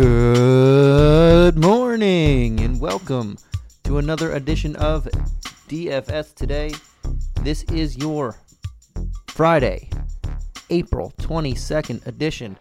Good 0.00 1.58
morning 1.58 2.60
and 2.60 2.80
welcome 2.80 3.36
to 3.82 3.98
another 3.98 4.30
edition 4.34 4.76
of 4.76 5.08
DFS 5.66 6.36
Today. 6.36 6.70
This 7.42 7.64
is 7.64 7.96
your 7.96 8.36
Friday, 9.26 9.90
April 10.70 11.12
22nd 11.18 12.06
edition. 12.06 12.56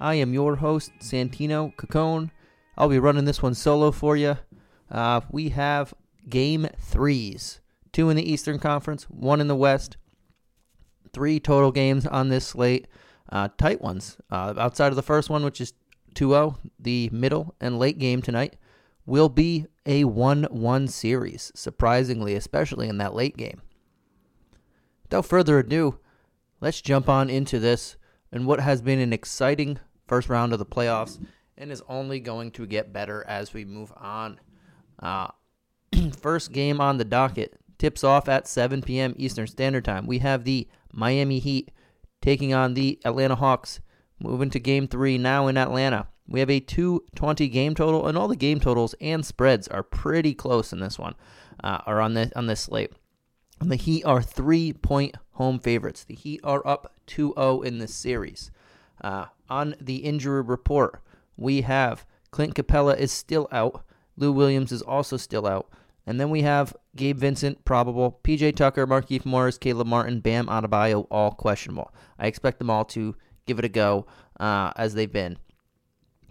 I 0.00 0.16
am 0.16 0.34
your 0.34 0.56
host, 0.56 0.92
Santino 1.00 1.74
Cacone. 1.76 2.30
I'll 2.76 2.90
be 2.90 2.98
running 2.98 3.24
this 3.24 3.42
one 3.42 3.54
solo 3.54 3.90
for 3.90 4.14
you. 4.14 4.36
Uh, 4.90 5.22
we 5.30 5.48
have 5.48 5.94
game 6.28 6.68
threes 6.78 7.62
two 7.92 8.10
in 8.10 8.18
the 8.18 8.30
Eastern 8.30 8.58
Conference, 8.58 9.04
one 9.04 9.40
in 9.40 9.48
the 9.48 9.56
West. 9.56 9.96
Three 11.14 11.40
total 11.40 11.72
games 11.72 12.06
on 12.06 12.28
this 12.28 12.48
slate. 12.48 12.86
Uh, 13.30 13.48
tight 13.56 13.80
ones. 13.80 14.18
Uh, 14.30 14.52
outside 14.58 14.88
of 14.88 14.96
the 14.96 15.02
first 15.02 15.30
one, 15.30 15.42
which 15.42 15.58
is 15.58 15.72
2 16.14 16.30
0, 16.30 16.58
the 16.78 17.08
middle 17.12 17.54
and 17.60 17.78
late 17.78 17.98
game 17.98 18.22
tonight 18.22 18.56
will 19.06 19.28
be 19.28 19.66
a 19.86 20.04
1 20.04 20.44
1 20.44 20.88
series, 20.88 21.52
surprisingly, 21.54 22.34
especially 22.34 22.88
in 22.88 22.98
that 22.98 23.14
late 23.14 23.36
game. 23.36 23.60
Without 25.04 25.26
further 25.26 25.58
ado, 25.58 25.98
let's 26.60 26.80
jump 26.80 27.08
on 27.08 27.28
into 27.28 27.58
this 27.58 27.96
and 28.30 28.46
what 28.46 28.60
has 28.60 28.80
been 28.80 28.98
an 28.98 29.12
exciting 29.12 29.78
first 30.06 30.28
round 30.28 30.52
of 30.52 30.58
the 30.58 30.66
playoffs 30.66 31.18
and 31.58 31.70
is 31.70 31.82
only 31.88 32.18
going 32.18 32.50
to 32.52 32.66
get 32.66 32.92
better 32.92 33.24
as 33.28 33.52
we 33.52 33.64
move 33.64 33.92
on. 33.96 34.40
Uh, 34.98 35.28
first 36.18 36.52
game 36.52 36.80
on 36.80 36.96
the 36.96 37.04
docket 37.04 37.58
tips 37.78 38.04
off 38.04 38.28
at 38.28 38.46
7 38.46 38.82
p.m. 38.82 39.14
Eastern 39.16 39.46
Standard 39.46 39.84
Time. 39.84 40.06
We 40.06 40.18
have 40.20 40.44
the 40.44 40.68
Miami 40.92 41.40
Heat 41.40 41.70
taking 42.20 42.54
on 42.54 42.74
the 42.74 43.00
Atlanta 43.04 43.34
Hawks. 43.34 43.80
Moving 44.22 44.50
to 44.50 44.60
game 44.60 44.86
three 44.86 45.18
now 45.18 45.48
in 45.48 45.56
Atlanta. 45.56 46.06
We 46.28 46.40
have 46.40 46.50
a 46.50 46.60
220 46.60 47.48
game 47.48 47.74
total, 47.74 48.06
and 48.06 48.16
all 48.16 48.28
the 48.28 48.36
game 48.36 48.60
totals 48.60 48.94
and 49.00 49.26
spreads 49.26 49.66
are 49.68 49.82
pretty 49.82 50.32
close 50.32 50.72
in 50.72 50.78
this 50.78 50.98
one, 50.98 51.14
uh, 51.62 51.78
are 51.86 52.00
on 52.00 52.14
this 52.14 52.30
on 52.36 52.46
this 52.46 52.60
slate. 52.60 52.92
And 53.60 53.70
the 53.70 53.76
Heat 53.76 54.04
are 54.04 54.22
three 54.22 54.72
point 54.72 55.16
home 55.32 55.58
favorites. 55.58 56.04
The 56.04 56.14
Heat 56.14 56.40
are 56.44 56.66
up 56.66 56.94
2 57.06 57.34
0 57.36 57.62
in 57.62 57.78
this 57.78 57.94
series. 57.94 58.50
Uh, 59.02 59.26
on 59.50 59.74
the 59.80 59.96
injury 59.96 60.42
report, 60.42 61.02
we 61.36 61.62
have 61.62 62.06
Clint 62.30 62.54
Capela 62.54 62.96
is 62.96 63.10
still 63.10 63.48
out. 63.50 63.84
Lou 64.16 64.30
Williams 64.30 64.72
is 64.72 64.82
also 64.82 65.16
still 65.16 65.46
out. 65.46 65.68
And 66.06 66.20
then 66.20 66.30
we 66.30 66.42
have 66.42 66.76
Gabe 66.96 67.18
Vincent, 67.18 67.64
probable. 67.64 68.20
PJ 68.24 68.56
Tucker, 68.56 68.86
Markieff 68.86 69.24
Morris, 69.24 69.58
Caleb 69.58 69.86
Martin, 69.86 70.20
Bam 70.20 70.46
Adebayo, 70.46 71.06
all 71.10 71.32
questionable. 71.32 71.92
I 72.18 72.26
expect 72.26 72.58
them 72.58 72.70
all 72.70 72.84
to 72.86 73.14
give 73.46 73.58
it 73.58 73.64
a 73.64 73.68
go 73.68 74.06
uh, 74.40 74.72
as 74.76 74.94
they've 74.94 75.12
been. 75.12 75.38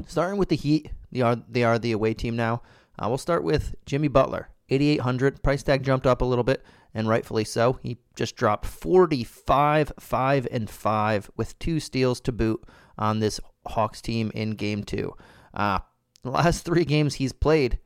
Starting 0.07 0.39
with 0.39 0.49
the 0.49 0.55
Heat, 0.55 0.91
they 1.11 1.21
are, 1.21 1.37
they 1.47 1.63
are 1.63 1.77
the 1.77 1.91
away 1.91 2.13
team 2.13 2.35
now. 2.35 2.61
Uh, 2.97 3.07
we'll 3.07 3.17
start 3.17 3.43
with 3.43 3.75
Jimmy 3.85 4.07
Butler, 4.07 4.49
8,800. 4.69 5.43
Price 5.43 5.63
tag 5.63 5.83
jumped 5.83 6.07
up 6.07 6.21
a 6.21 6.25
little 6.25 6.43
bit, 6.43 6.63
and 6.93 7.07
rightfully 7.07 7.43
so. 7.43 7.79
He 7.81 7.97
just 8.15 8.35
dropped 8.35 8.65
45, 8.65 9.93
5, 9.99 10.47
and 10.51 10.69
5 10.69 11.31
with 11.35 11.57
two 11.59 11.79
steals 11.79 12.19
to 12.21 12.31
boot 12.31 12.63
on 12.97 13.19
this 13.19 13.39
Hawks 13.65 14.01
team 14.01 14.31
in 14.33 14.51
game 14.51 14.83
two. 14.83 15.15
Uh, 15.53 15.79
the 16.23 16.31
last 16.31 16.65
three 16.65 16.85
games 16.85 17.15
he's 17.15 17.33
played, 17.33 17.79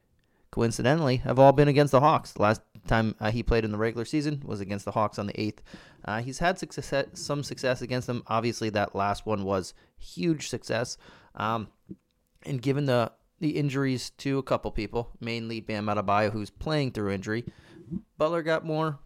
coincidentally, 0.55 1.17
have 1.17 1.37
all 1.37 1.51
been 1.51 1.67
against 1.67 1.91
the 1.91 1.99
Hawks. 1.99 2.31
The 2.31 2.41
last 2.41 2.61
time 2.87 3.13
uh, 3.19 3.29
he 3.29 3.43
played 3.43 3.65
in 3.65 3.73
the 3.73 3.77
regular 3.77 4.05
season 4.05 4.41
was 4.45 4.61
against 4.61 4.85
the 4.85 4.91
Hawks 4.91 5.19
on 5.19 5.27
the 5.27 5.33
8th. 5.33 5.57
Uh, 6.05 6.21
he's 6.21 6.39
had 6.39 6.57
success, 6.57 7.07
some 7.13 7.43
success 7.43 7.81
against 7.81 8.07
them. 8.07 8.23
Obviously, 8.27 8.69
that 8.69 8.95
last 8.95 9.25
one 9.25 9.43
was 9.43 9.73
huge 9.97 10.47
success. 10.47 10.97
Um, 11.35 11.67
and 12.45 12.61
given 12.61 12.85
the 12.85 13.11
the 13.41 13.57
injuries 13.57 14.11
to 14.11 14.37
a 14.37 14.43
couple 14.43 14.71
people, 14.71 15.11
mainly 15.19 15.59
Bam 15.59 15.87
Adebayo, 15.87 16.31
who's 16.31 16.49
playing 16.49 16.91
through 16.91 17.11
injury, 17.11 17.43
Butler 18.17 18.41
got 18.41 18.65
more 18.65 18.99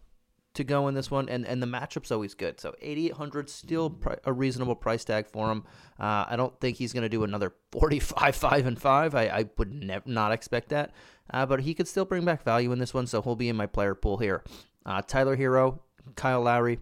to 0.54 0.62
go 0.62 0.86
in 0.86 0.94
this 0.94 1.10
one, 1.10 1.28
and, 1.28 1.44
and 1.46 1.62
the 1.62 1.66
matchup's 1.66 2.12
always 2.12 2.34
good. 2.34 2.60
So 2.60 2.74
8,800 2.80 3.48
still 3.48 3.98
a 4.24 4.32
reasonable 4.32 4.76
price 4.76 5.04
tag 5.04 5.26
for 5.26 5.50
him. 5.50 5.64
Uh, 5.98 6.26
I 6.28 6.36
don't 6.36 6.58
think 6.60 6.76
he's 6.76 6.92
going 6.92 7.02
to 7.02 7.08
do 7.08 7.24
another 7.24 7.52
45, 7.72 8.36
5, 8.36 8.66
and 8.66 8.80
5. 8.80 9.14
I, 9.14 9.22
I 9.22 9.44
would 9.58 10.06
not 10.06 10.32
expect 10.32 10.68
that. 10.70 10.92
Uh, 11.32 11.46
but 11.46 11.60
he 11.60 11.74
could 11.74 11.88
still 11.88 12.04
bring 12.04 12.24
back 12.24 12.42
value 12.42 12.72
in 12.72 12.78
this 12.78 12.94
one, 12.94 13.06
so 13.06 13.22
he'll 13.22 13.36
be 13.36 13.48
in 13.48 13.56
my 13.56 13.66
player 13.66 13.94
pool 13.94 14.18
here. 14.18 14.42
Uh, 14.84 15.02
Tyler 15.02 15.36
Herro, 15.36 15.80
Kyle 16.16 16.42
Lowry. 16.42 16.78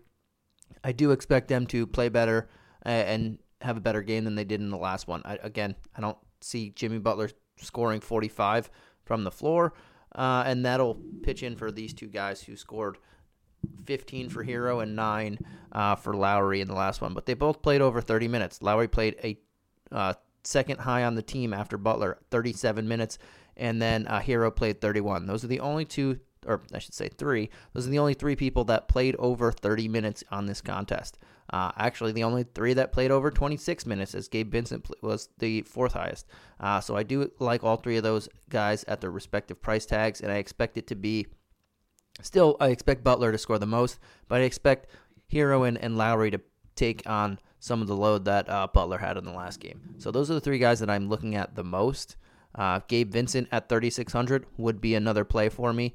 I 0.82 0.92
do 0.92 1.10
expect 1.10 1.48
them 1.48 1.66
to 1.69 1.86
play 1.86 2.09
better 2.09 2.48
and 2.82 3.38
have 3.60 3.76
a 3.76 3.81
better 3.81 4.03
game 4.03 4.25
than 4.25 4.34
they 4.34 4.44
did 4.44 4.60
in 4.60 4.70
the 4.70 4.76
last 4.76 5.08
one. 5.08 5.22
I, 5.25 5.38
again, 5.42 5.75
I 5.97 6.00
don't 6.00 6.19
see 6.41 6.70
Jimmy 6.70 6.98
Butler 6.98 7.31
scoring 7.60 8.00
45 8.00 8.70
from 9.04 9.25
the 9.25 9.31
floor, 9.31 9.75
uh, 10.14 10.44
and 10.47 10.64
that'll 10.64 11.00
pitch 11.22 11.42
in 11.42 11.56
for 11.56 11.70
these 11.70 11.92
two 11.92 12.06
guys 12.06 12.41
who 12.42 12.56
scored 12.56 12.98
15 13.87 14.28
for 14.28 14.44
Herro 14.44 14.82
and 14.82 14.94
9 14.94 15.38
uh, 15.72 15.97
for 15.97 16.14
Lowry 16.14 16.60
in 16.60 16.69
the 16.69 16.75
last 16.75 17.00
one. 17.00 17.14
But 17.14 17.26
they 17.26 17.34
both 17.34 17.62
played 17.62 17.81
over 17.81 18.00
30 18.00 18.28
minutes. 18.28 18.62
Lowry 18.62 18.88
played 18.88 19.16
a 19.25 19.38
uh, 19.91 20.14
second 20.44 20.81
high 20.81 21.04
on 21.04 21.14
the 21.14 21.22
team 21.22 21.53
after 21.53 21.76
Butler, 21.76 22.19
37 22.31 22.87
minutes, 22.87 23.19
and 23.58 23.80
then 23.80 24.06
uh, 24.06 24.20
Herro 24.20 24.54
played 24.54 24.80
31. 24.80 25.26
Those 25.26 25.44
are 25.44 25.48
the 25.48 25.60
only 25.60 25.84
two, 25.84 26.20
or 26.46 26.62
I 26.72 26.78
should 26.78 26.94
say 26.94 27.08
three. 27.08 27.50
Those 27.72 27.86
are 27.86 27.91
the 27.91 27.98
only 27.98 28.14
three 28.14 28.36
people 28.36 28.64
that 28.64 28.88
played 28.88 29.16
over 29.19 29.52
30 29.52 29.88
minutes 29.88 30.24
on 30.30 30.46
this 30.46 30.60
contest. 30.60 31.19
Uh, 31.50 31.72
actually, 31.76 32.12
the 32.12 32.24
only 32.24 32.44
three 32.44 32.74
that 32.74 32.92
played 32.92 33.10
over 33.10 33.30
26 33.30 33.86
minutes, 33.86 34.14
as 34.14 34.28
Gabe 34.28 34.52
Vincent 34.52 34.86
was 35.02 35.30
the 35.38 35.62
fourth 35.62 35.94
highest. 35.94 36.26
Uh, 36.60 36.80
so 36.80 36.96
I 36.96 37.02
do 37.02 37.30
like 37.38 37.64
all 37.64 37.76
three 37.76 37.96
of 37.96 38.02
those 38.02 38.28
guys 38.50 38.84
at 38.84 39.00
their 39.00 39.10
respective 39.10 39.60
price 39.62 39.86
tags, 39.86 40.20
and 40.20 40.30
I 40.30 40.36
expect 40.36 40.76
it 40.76 40.86
to 40.88 40.94
be 40.94 41.26
Still, 42.20 42.56
I 42.60 42.69
expect 42.69 43.04
Butler 43.04 43.32
to 43.32 43.38
score 43.38 43.58
the 43.58 43.66
most, 43.66 43.98
but 44.28 44.40
I 44.40 44.44
expect 44.44 44.88
Herro 45.32 45.66
and, 45.66 45.78
and 45.78 45.96
Lowry 45.96 46.30
to 46.30 46.40
take 46.75 47.02
on 47.06 47.38
some 47.60 47.80
of 47.80 47.88
the 47.88 47.96
load 47.96 48.25
that 48.25 48.48
uh, 48.48 48.66
Butler 48.72 48.98
had 48.98 49.16
in 49.16 49.25
the 49.25 49.32
last 49.32 49.60
game. 49.60 49.94
So 49.98 50.10
those 50.10 50.30
are 50.30 50.34
the 50.34 50.40
three 50.40 50.58
guys 50.58 50.80
that 50.80 50.90
I'm 50.90 51.08
looking 51.08 51.34
at 51.34 51.54
the 51.54 51.64
most. 51.64 52.16
Uh, 52.58 52.80
Gabe 52.88 53.12
Vincent 53.12 53.48
at 53.52 53.69
3,600 53.69 54.44
would 54.56 54.80
be 54.80 54.96
another 54.96 55.24
play 55.24 55.48
for 55.48 55.72
me 55.72 55.94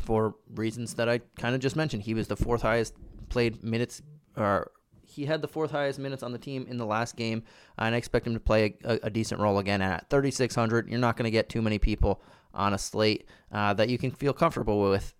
for 0.00 0.36
reasons 0.54 0.94
that 0.94 1.08
I 1.08 1.20
kind 1.38 1.54
of 1.54 1.60
just 1.60 1.76
mentioned. 1.76 2.02
He 2.02 2.14
was 2.14 2.28
the 2.28 2.36
fourth 2.36 2.62
highest 2.62 2.94
played 3.28 3.62
minutes, 3.62 4.00
or 4.36 4.70
he 5.02 5.26
had 5.26 5.42
the 5.42 5.48
fourth 5.48 5.70
highest 5.70 5.98
minutes 5.98 6.22
on 6.22 6.32
the 6.32 6.38
team 6.38 6.66
in 6.68 6.78
the 6.78 6.86
last 6.86 7.14
game, 7.14 7.42
and 7.76 7.94
I 7.94 7.98
expect 7.98 8.26
him 8.26 8.34
to 8.34 8.40
play 8.40 8.76
a, 8.84 8.98
a 9.04 9.10
decent 9.10 9.40
role 9.40 9.58
again 9.58 9.82
at 9.82 10.08
3,600. 10.08 10.88
You're 10.88 10.98
not 10.98 11.16
going 11.16 11.24
to 11.24 11.30
get 11.30 11.50
too 11.50 11.60
many 11.60 11.78
people 11.78 12.22
on 12.54 12.72
a 12.72 12.78
slate 12.78 13.26
uh, 13.52 13.74
that 13.74 13.90
you 13.90 13.98
can 13.98 14.10
feel 14.10 14.32
comfortable 14.32 14.80
with 14.80 15.12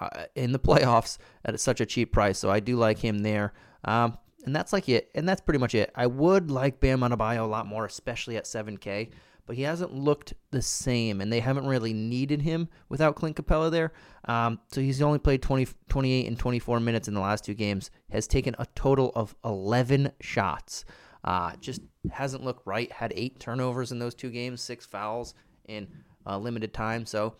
uh, 0.00 0.24
in 0.34 0.52
the 0.52 0.58
playoffs 0.70 1.18
at 1.44 1.58
such 1.60 1.80
a 1.80 1.86
cheap 1.86 2.12
price. 2.12 2.38
So 2.38 2.50
I 2.50 2.60
do 2.60 2.76
like 2.76 2.98
him 2.98 3.18
there. 3.18 3.52
Um, 3.84 4.16
and 4.44 4.56
that's 4.56 4.72
like 4.72 4.88
it. 4.88 5.10
And 5.14 5.28
that's 5.28 5.40
pretty 5.40 5.58
much 5.58 5.74
it. 5.74 5.90
I 5.94 6.06
would 6.06 6.50
like 6.50 6.80
Bam 6.80 7.00
Adebayo 7.00 7.40
a 7.40 7.46
lot 7.46 7.66
more, 7.66 7.84
especially 7.84 8.36
at 8.36 8.44
7K, 8.44 9.10
but 9.50 9.56
he 9.56 9.64
hasn't 9.64 9.92
looked 9.92 10.32
the 10.52 10.62
same, 10.62 11.20
and 11.20 11.32
they 11.32 11.40
haven't 11.40 11.66
really 11.66 11.92
needed 11.92 12.40
him 12.42 12.68
without 12.88 13.16
Clint 13.16 13.34
Capela 13.34 13.68
there. 13.68 13.92
Um, 14.26 14.60
so 14.70 14.80
he's 14.80 15.02
only 15.02 15.18
played 15.18 15.42
20, 15.42 15.66
28 15.88 16.28
and 16.28 16.38
24 16.38 16.78
minutes 16.78 17.08
in 17.08 17.14
the 17.14 17.20
last 17.20 17.44
two 17.44 17.54
games, 17.54 17.90
has 18.12 18.28
taken 18.28 18.54
a 18.60 18.66
total 18.76 19.10
of 19.16 19.34
11 19.44 20.12
shots. 20.20 20.84
Uh, 21.24 21.56
just 21.60 21.80
hasn't 22.12 22.44
looked 22.44 22.64
right. 22.64 22.92
Had 22.92 23.12
eight 23.16 23.40
turnovers 23.40 23.90
in 23.90 23.98
those 23.98 24.14
two 24.14 24.30
games, 24.30 24.60
six 24.60 24.86
fouls, 24.86 25.34
in 25.66 25.88
uh, 26.24 26.38
limited 26.38 26.72
time. 26.72 27.04
So 27.04 27.34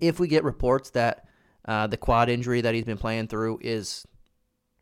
if 0.00 0.18
we 0.18 0.28
get 0.28 0.44
reports 0.44 0.88
that 0.92 1.26
uh, 1.68 1.88
the 1.88 1.98
quad 1.98 2.30
injury 2.30 2.62
that 2.62 2.74
he's 2.74 2.86
been 2.86 2.96
playing 2.96 3.26
through 3.26 3.58
is 3.60 4.06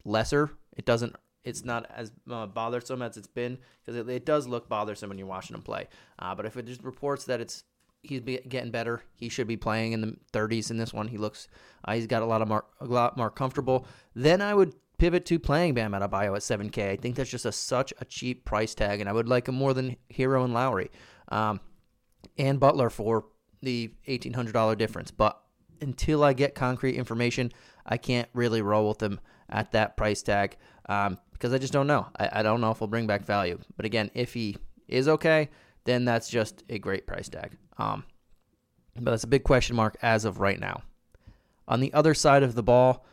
lesser, 0.05 0.49
it 0.77 0.85
doesn't. 0.85 1.17
It's 1.45 1.65
not 1.65 1.91
as 1.95 2.13
uh, 2.31 2.47
bothersome 2.47 3.03
as 3.03 3.17
it's 3.17 3.27
been 3.27 3.59
because 3.81 3.97
it, 3.97 4.09
it, 4.09 4.27
does 4.27 4.47
look 4.47 4.69
bothersome 4.69 5.09
when 5.09 5.19
you're 5.19 5.27
watching 5.27 5.57
him 5.57 5.63
play. 5.63 5.89
Uh, 6.19 6.35
but 6.35 6.45
if 6.45 6.57
it 6.57 6.67
just 6.67 6.83
reports 6.83 7.25
that 7.25 7.41
it's 7.41 7.65
he's 8.03 8.21
getting 8.21 8.71
better, 8.71 9.03
he 9.15 9.29
should 9.29 9.47
be 9.47 9.57
playing 9.57 9.93
in 9.93 10.01
the 10.01 10.17
30s 10.33 10.71
in 10.71 10.77
this 10.77 10.93
one. 10.93 11.09
He 11.09 11.17
looks 11.17 11.49
uh, 11.85 11.95
he's 11.95 12.07
got 12.07 12.23
a 12.23 12.27
lot 12.27 12.43
of 12.43 12.49
more 12.49 12.65
a 12.81 12.85
lot 12.85 13.17
more 13.17 13.31
comfortable. 13.31 13.87
Then 14.15 14.43
I 14.43 14.55
would 14.55 14.75
pivot 14.99 15.25
to 15.27 15.39
playing 15.39 15.75
Bam 15.75 15.93
Adebayo 15.93 16.37
at 16.37 16.43
7K. 16.43 16.91
I 16.91 16.97
think 16.97 17.17
that's 17.17 17.31
just 17.31 17.47
a, 17.47 17.53
such 17.53 17.93
a 18.01 18.05
cheap 18.05 18.45
price 18.45 18.75
tag, 18.75 19.01
and 19.01 19.09
I 19.09 19.13
would 19.13 19.29
like 19.29 19.49
him 19.49 19.55
more 19.55 19.73
than 19.73 19.97
Herro 20.13 20.45
and 20.45 20.53
Lowry. 20.53 20.91
Um, 21.29 21.61
and 22.37 22.61
Butler 22.61 22.91
for 22.91 23.25
the 23.63 23.91
$1,800 24.07 24.77
difference. 24.77 25.11
But 25.11 25.41
until 25.81 26.23
I 26.23 26.35
get 26.35 26.55
concrete 26.55 26.97
information, 26.97 27.51
I 27.87 27.97
can't 27.97 28.29
really 28.35 28.61
roll 28.61 28.89
with 28.89 28.99
them 28.99 29.21
at 29.49 29.73
that 29.73 29.97
price 29.97 30.23
tag 30.23 30.57
um, 30.89 31.19
because 31.41 31.55
I 31.55 31.59
just 31.59 31.73
don't 31.73 31.87
know. 31.87 32.07
I, 32.19 32.41
I 32.41 32.43
don't 32.43 32.61
know 32.61 32.71
if 32.71 32.79
he'll 32.79 32.87
bring 32.87 33.07
back 33.07 33.25
value. 33.25 33.59
But 33.77 33.87
again, 33.87 34.11
if 34.13 34.35
he 34.35 34.59
is 34.87 35.09
okay, 35.09 35.49
then 35.85 36.05
that's 36.05 36.29
just 36.29 36.63
a 36.69 36.79
great 36.79 37.07
price 37.07 37.31
tag. 37.31 37.57
Um, 37.79 38.05
but 38.95 39.13
that's 39.13 39.25
a 39.25 39.29
big 39.29 39.43
question 39.43 39.75
mark 39.75 39.97
as 40.03 40.27
of 40.27 40.39
right 40.39 40.61
now. 40.61 40.83
On 41.67 41.81
the 41.81 41.95
other 41.95 42.13
side 42.13 42.43
of 42.43 42.55
the 42.55 42.63
ball, 42.63 43.07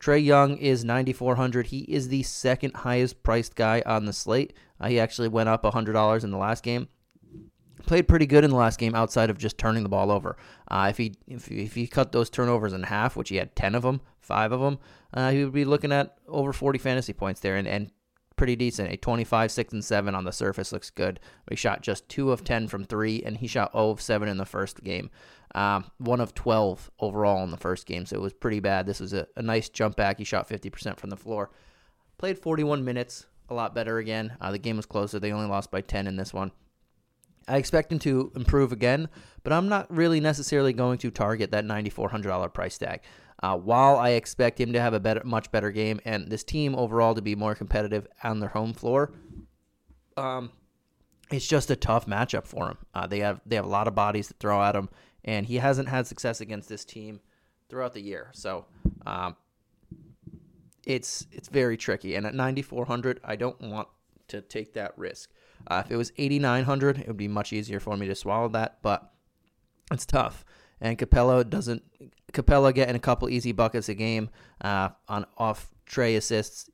Trae 0.00 0.24
Young 0.24 0.56
is 0.56 0.82
9,400. 0.82 1.66
He 1.66 1.80
is 1.80 2.08
the 2.08 2.22
second 2.22 2.74
highest 2.74 3.22
priced 3.22 3.54
guy 3.54 3.82
on 3.84 4.06
the 4.06 4.12
slate. 4.14 4.54
Uh, 4.80 4.88
he 4.88 4.98
actually 4.98 5.28
went 5.28 5.50
up 5.50 5.62
$100 5.62 6.24
in 6.24 6.30
the 6.30 6.38
last 6.38 6.62
game. 6.62 6.88
Played 7.86 8.08
pretty 8.08 8.26
good 8.26 8.44
in 8.44 8.50
the 8.50 8.56
last 8.56 8.78
game 8.78 8.94
outside 8.94 9.30
of 9.30 9.38
just 9.38 9.58
turning 9.58 9.82
the 9.82 9.88
ball 9.88 10.10
over. 10.10 10.36
Uh, 10.68 10.86
if 10.90 10.96
he 10.96 11.14
if, 11.26 11.50
if 11.50 11.74
he 11.74 11.86
cut 11.86 12.12
those 12.12 12.30
turnovers 12.30 12.72
in 12.72 12.84
half, 12.84 13.16
which 13.16 13.28
he 13.28 13.36
had 13.36 13.54
ten 13.56 13.74
of 13.74 13.82
them, 13.82 14.00
five 14.20 14.52
of 14.52 14.60
them, 14.60 14.78
uh, 15.12 15.30
he 15.30 15.44
would 15.44 15.52
be 15.52 15.64
looking 15.64 15.92
at 15.92 16.16
over 16.28 16.52
40 16.52 16.78
fantasy 16.78 17.12
points 17.12 17.40
there 17.40 17.56
and, 17.56 17.68
and 17.68 17.90
pretty 18.36 18.56
decent. 18.56 18.92
A 18.92 18.96
25, 18.96 19.50
6, 19.50 19.72
and 19.72 19.84
7 19.84 20.14
on 20.14 20.24
the 20.24 20.32
surface 20.32 20.72
looks 20.72 20.90
good. 20.90 21.20
He 21.48 21.56
shot 21.56 21.82
just 21.82 22.08
2 22.08 22.32
of 22.32 22.44
10 22.44 22.68
from 22.68 22.84
3, 22.84 23.22
and 23.24 23.36
he 23.36 23.46
shot 23.46 23.72
0 23.72 23.90
of 23.90 24.00
7 24.00 24.28
in 24.28 24.36
the 24.36 24.44
first 24.44 24.82
game. 24.82 25.10
Um, 25.54 25.84
1 25.98 26.20
of 26.20 26.34
12 26.34 26.90
overall 26.98 27.44
in 27.44 27.50
the 27.50 27.56
first 27.56 27.86
game, 27.86 28.06
so 28.06 28.16
it 28.16 28.22
was 28.22 28.32
pretty 28.32 28.60
bad. 28.60 28.86
This 28.86 29.00
was 29.00 29.12
a, 29.12 29.26
a 29.36 29.42
nice 29.42 29.68
jump 29.68 29.96
back. 29.96 30.18
He 30.18 30.24
shot 30.24 30.48
50% 30.48 30.98
from 30.98 31.10
the 31.10 31.16
floor. 31.16 31.50
Played 32.18 32.38
41 32.38 32.84
minutes, 32.84 33.26
a 33.48 33.54
lot 33.54 33.74
better 33.74 33.98
again. 33.98 34.36
Uh, 34.40 34.50
the 34.50 34.58
game 34.58 34.76
was 34.76 34.86
closer. 34.86 35.20
They 35.20 35.32
only 35.32 35.48
lost 35.48 35.70
by 35.70 35.80
10 35.80 36.06
in 36.06 36.16
this 36.16 36.34
one. 36.34 36.50
I 37.46 37.58
expect 37.58 37.92
him 37.92 37.98
to 38.00 38.32
improve 38.34 38.72
again, 38.72 39.08
but 39.42 39.52
I'm 39.52 39.68
not 39.68 39.90
really 39.94 40.20
necessarily 40.20 40.72
going 40.72 40.98
to 40.98 41.10
target 41.10 41.50
that 41.50 41.64
$9,400 41.64 42.52
price 42.54 42.78
tag. 42.78 43.00
Uh, 43.42 43.56
while 43.56 43.96
I 43.96 44.10
expect 44.10 44.60
him 44.60 44.72
to 44.72 44.80
have 44.80 44.94
a 44.94 45.00
better, 45.00 45.22
much 45.24 45.50
better 45.50 45.70
game, 45.70 46.00
and 46.04 46.28
this 46.28 46.44
team 46.44 46.74
overall 46.74 47.14
to 47.14 47.22
be 47.22 47.34
more 47.34 47.54
competitive 47.54 48.06
on 48.22 48.40
their 48.40 48.48
home 48.48 48.72
floor, 48.72 49.12
um, 50.16 50.50
it's 51.30 51.46
just 51.46 51.70
a 51.70 51.76
tough 51.76 52.06
matchup 52.06 52.46
for 52.46 52.68
him. 52.68 52.78
Uh, 52.94 53.06
they 53.06 53.20
have 53.20 53.40
they 53.44 53.56
have 53.56 53.64
a 53.64 53.68
lot 53.68 53.88
of 53.88 53.94
bodies 53.94 54.28
to 54.28 54.34
throw 54.34 54.62
at 54.62 54.76
him, 54.76 54.88
and 55.24 55.46
he 55.46 55.56
hasn't 55.56 55.88
had 55.88 56.06
success 56.06 56.40
against 56.40 56.68
this 56.68 56.84
team 56.84 57.20
throughout 57.68 57.92
the 57.92 58.00
year. 58.00 58.30
So 58.32 58.66
um, 59.04 59.36
it's 60.86 61.26
it's 61.32 61.48
very 61.48 61.76
tricky. 61.76 62.14
And 62.14 62.26
at 62.26 62.34
9400, 62.34 63.20
I 63.24 63.36
don't 63.36 63.60
want 63.60 63.88
to 64.28 64.40
take 64.40 64.74
that 64.74 64.96
risk. 64.96 65.30
Uh, 65.66 65.82
if 65.84 65.90
it 65.90 65.96
was 65.96 66.12
8900, 66.16 66.98
it 66.98 67.06
would 67.08 67.16
be 67.16 67.28
much 67.28 67.52
easier 67.52 67.80
for 67.80 67.96
me 67.96 68.06
to 68.06 68.14
swallow 68.14 68.48
that, 68.48 68.78
but 68.82 69.12
it's 69.92 70.06
tough. 70.06 70.44
And 70.80 70.98
Capela 70.98 71.48
doesn't 71.48 71.82
Capela 72.32 72.74
getting 72.74 72.96
a 72.96 73.00
couple 73.00 73.28
easy 73.30 73.52
buckets 73.52 73.88
a 73.88 73.94
game 73.94 74.28
uh, 74.60 74.90
on 75.08 75.24
off 75.38 75.72
Trae 75.86 76.16
assists 76.16 76.68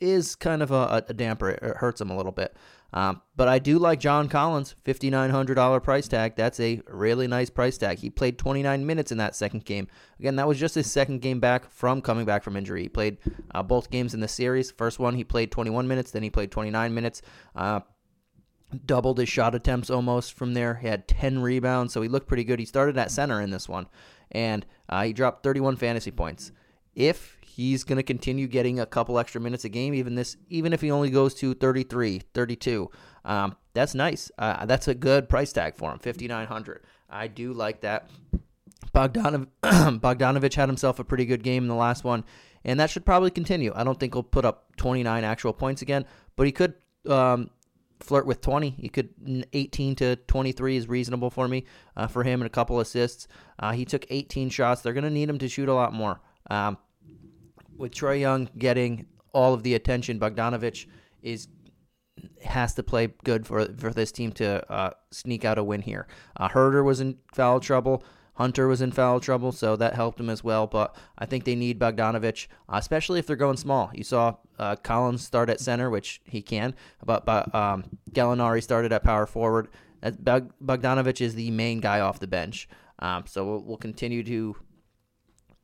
is 0.00 0.34
kind 0.34 0.62
of 0.62 0.70
a, 0.70 1.04
a 1.08 1.14
damper. 1.14 1.50
It 1.50 1.76
hurts 1.78 2.00
him 2.00 2.10
a 2.10 2.16
little 2.16 2.32
bit. 2.32 2.56
Um, 2.92 3.22
but 3.36 3.48
I 3.48 3.58
do 3.58 3.78
like 3.78 4.00
John 4.00 4.28
Collins, 4.28 4.74
$5,900 4.84 5.82
price 5.82 6.08
tag. 6.08 6.36
That's 6.36 6.60
a 6.60 6.82
really 6.88 7.26
nice 7.26 7.48
price 7.48 7.78
tag. 7.78 7.98
He 7.98 8.10
played 8.10 8.38
29 8.38 8.84
minutes 8.84 9.10
in 9.10 9.18
that 9.18 9.34
second 9.34 9.64
game. 9.64 9.88
Again, 10.18 10.36
that 10.36 10.46
was 10.46 10.58
just 10.60 10.74
his 10.74 10.90
second 10.90 11.22
game 11.22 11.40
back 11.40 11.70
from 11.70 12.02
coming 12.02 12.26
back 12.26 12.42
from 12.42 12.56
injury. 12.56 12.82
He 12.82 12.88
played 12.88 13.18
uh, 13.54 13.62
both 13.62 13.90
games 13.90 14.12
in 14.12 14.20
the 14.20 14.28
series. 14.28 14.70
First 14.70 14.98
one, 14.98 15.14
he 15.14 15.24
played 15.24 15.50
21 15.50 15.88
minutes, 15.88 16.10
then 16.10 16.22
he 16.22 16.30
played 16.30 16.50
29 16.50 16.92
minutes. 16.92 17.22
Uh, 17.56 17.80
doubled 18.86 19.18
his 19.18 19.28
shot 19.28 19.54
attempts 19.54 19.90
almost 19.90 20.34
from 20.34 20.54
there. 20.54 20.76
He 20.76 20.88
had 20.88 21.08
10 21.08 21.40
rebounds, 21.40 21.92
so 21.92 22.02
he 22.02 22.08
looked 22.08 22.28
pretty 22.28 22.44
good. 22.44 22.58
He 22.58 22.64
started 22.64 22.96
at 22.98 23.10
center 23.10 23.40
in 23.40 23.50
this 23.50 23.68
one, 23.68 23.86
and 24.30 24.66
uh, 24.88 25.04
he 25.04 25.12
dropped 25.12 25.42
31 25.42 25.76
fantasy 25.76 26.10
points. 26.10 26.52
If 26.94 27.38
he's 27.44 27.84
going 27.84 27.96
to 27.96 28.02
continue 28.02 28.46
getting 28.46 28.80
a 28.80 28.86
couple 28.86 29.18
extra 29.18 29.40
minutes 29.40 29.64
a 29.64 29.68
game, 29.68 29.94
even 29.94 30.14
this, 30.14 30.36
even 30.48 30.72
if 30.72 30.80
he 30.80 30.90
only 30.90 31.10
goes 31.10 31.34
to 31.34 31.54
33, 31.54 32.22
32, 32.34 32.90
um, 33.24 33.56
that's 33.74 33.94
nice. 33.94 34.30
Uh, 34.38 34.66
that's 34.66 34.88
a 34.88 34.94
good 34.94 35.28
price 35.28 35.52
tag 35.52 35.74
for 35.74 35.92
him, 35.92 35.98
5,900. 35.98 36.82
I 37.08 37.28
do 37.28 37.52
like 37.52 37.80
that. 37.82 38.10
Bogdanov- 38.94 39.48
Bogdanovich 39.62 40.54
had 40.54 40.68
himself 40.68 40.98
a 40.98 41.04
pretty 41.04 41.24
good 41.24 41.42
game 41.42 41.64
in 41.64 41.68
the 41.68 41.74
last 41.74 42.04
one, 42.04 42.24
and 42.64 42.78
that 42.80 42.90
should 42.90 43.04
probably 43.04 43.30
continue. 43.30 43.72
I 43.74 43.84
don't 43.84 43.98
think 43.98 44.14
he'll 44.14 44.22
put 44.22 44.44
up 44.44 44.76
29 44.76 45.24
actual 45.24 45.52
points 45.52 45.82
again, 45.82 46.04
but 46.36 46.46
he 46.46 46.52
could 46.52 46.74
um, 47.08 47.50
flirt 48.00 48.26
with 48.26 48.40
20. 48.40 48.70
He 48.70 48.88
could 48.88 49.46
18 49.52 49.96
to 49.96 50.16
23 50.16 50.76
is 50.76 50.88
reasonable 50.88 51.30
for 51.30 51.48
me 51.48 51.64
uh, 51.96 52.06
for 52.06 52.24
him 52.24 52.40
and 52.40 52.46
a 52.46 52.50
couple 52.50 52.80
assists. 52.80 53.28
Uh, 53.58 53.72
he 53.72 53.84
took 53.84 54.04
18 54.10 54.50
shots. 54.50 54.82
They're 54.82 54.92
going 54.92 55.04
to 55.04 55.10
need 55.10 55.28
him 55.28 55.38
to 55.38 55.48
shoot 55.48 55.68
a 55.68 55.74
lot 55.74 55.92
more. 55.92 56.20
Um, 56.50 56.78
with 57.76 57.92
Trae 57.92 58.20
Young 58.20 58.48
getting 58.58 59.06
all 59.32 59.54
of 59.54 59.62
the 59.62 59.74
attention, 59.74 60.18
Bogdanovich 60.18 60.86
is 61.22 61.48
has 62.44 62.74
to 62.74 62.82
play 62.82 63.08
good 63.24 63.46
for 63.46 63.66
for 63.76 63.92
this 63.92 64.12
team 64.12 64.32
to 64.32 64.70
uh, 64.72 64.90
sneak 65.10 65.44
out 65.44 65.58
a 65.58 65.64
win 65.64 65.82
here. 65.82 66.06
Uh, 66.36 66.48
Huerter 66.48 66.84
was 66.84 67.00
in 67.00 67.18
foul 67.32 67.60
trouble. 67.60 68.04
Hunter 68.34 68.66
was 68.66 68.80
in 68.80 68.92
foul 68.92 69.20
trouble, 69.20 69.52
so 69.52 69.76
that 69.76 69.94
helped 69.94 70.18
him 70.18 70.30
as 70.30 70.42
well. 70.42 70.66
But 70.66 70.96
I 71.18 71.26
think 71.26 71.44
they 71.44 71.54
need 71.54 71.78
Bogdanovich, 71.78 72.46
uh, 72.68 72.76
especially 72.76 73.18
if 73.18 73.26
they're 73.26 73.36
going 73.36 73.58
small. 73.58 73.90
You 73.92 74.04
saw 74.04 74.36
uh, 74.58 74.76
Collins 74.76 75.24
start 75.24 75.50
at 75.50 75.60
center, 75.60 75.90
which 75.90 76.22
he 76.24 76.40
can, 76.40 76.74
but, 77.04 77.26
but 77.26 77.54
um, 77.54 77.84
Gallinari 78.10 78.62
started 78.62 78.92
at 78.92 79.02
power 79.02 79.26
forward. 79.26 79.68
Bogdanovich 80.02 81.20
is 81.20 81.34
the 81.34 81.50
main 81.50 81.80
guy 81.80 82.00
off 82.00 82.20
the 82.20 82.26
bench. 82.26 82.68
Um, 82.98 83.24
so 83.26 83.44
we'll, 83.44 83.62
we'll, 83.62 83.76
continue 83.76 84.22
to 84.22 84.56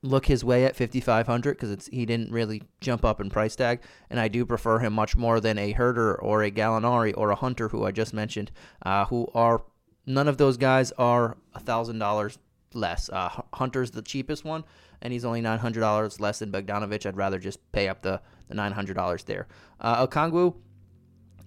look 0.03 0.27
his 0.27 0.45
way 0.45 0.65
at 0.65 0.77
5500 0.77 1.57
because 1.57 1.71
it's 1.71 1.89
he 1.89 2.07
didn't 2.07 2.31
really 2.31 2.63
jump 2.81 3.05
up 3.05 3.21
in 3.21 3.29
price 3.29 3.57
tag 3.57 3.81
and 4.11 4.21
I 4.21 4.29
do 4.29 4.47
prefer 4.47 4.79
him 4.79 4.93
much 4.93 5.17
more 5.17 5.41
than 5.41 5.59
a 5.59 5.75
Huerter 5.75 6.17
or 6.23 6.45
a 6.45 6.53
Gallinari 6.53 7.13
or 7.17 7.31
a 7.31 7.35
Hunter 7.35 7.69
who 7.69 7.85
I 7.85 7.91
just 7.91 8.15
mentioned 8.15 8.53
uh, 8.83 9.07
who 9.07 9.29
are 9.35 9.63
none 10.07 10.29
of 10.29 10.39
those 10.39 10.57
guys 10.57 10.93
are 10.93 11.37
a 11.55 11.61
thousand 11.61 11.99
dollars 11.99 12.39
less. 12.75 13.09
Uh, 13.09 13.43
Hunter's 13.55 13.91
the 13.91 14.03
cheapest 14.03 14.45
one, 14.45 14.65
and 15.03 15.13
he's 15.13 15.25
only 15.25 15.41
nine 15.41 15.59
hundred 15.59 15.81
dollars 15.81 16.21
less 16.21 16.41
than 16.41 16.51
Bogdanovich. 16.51 17.07
I'd 17.07 17.17
rather 17.17 17.39
just 17.39 17.61
pay 17.73 17.89
up 17.89 18.03
the, 18.03 18.21
the 18.49 18.55
nine 18.55 18.73
hundred 18.73 18.95
dollars 18.95 19.25
there. 19.25 19.47
Uh, 19.81 20.07
Okongwu 20.07 20.55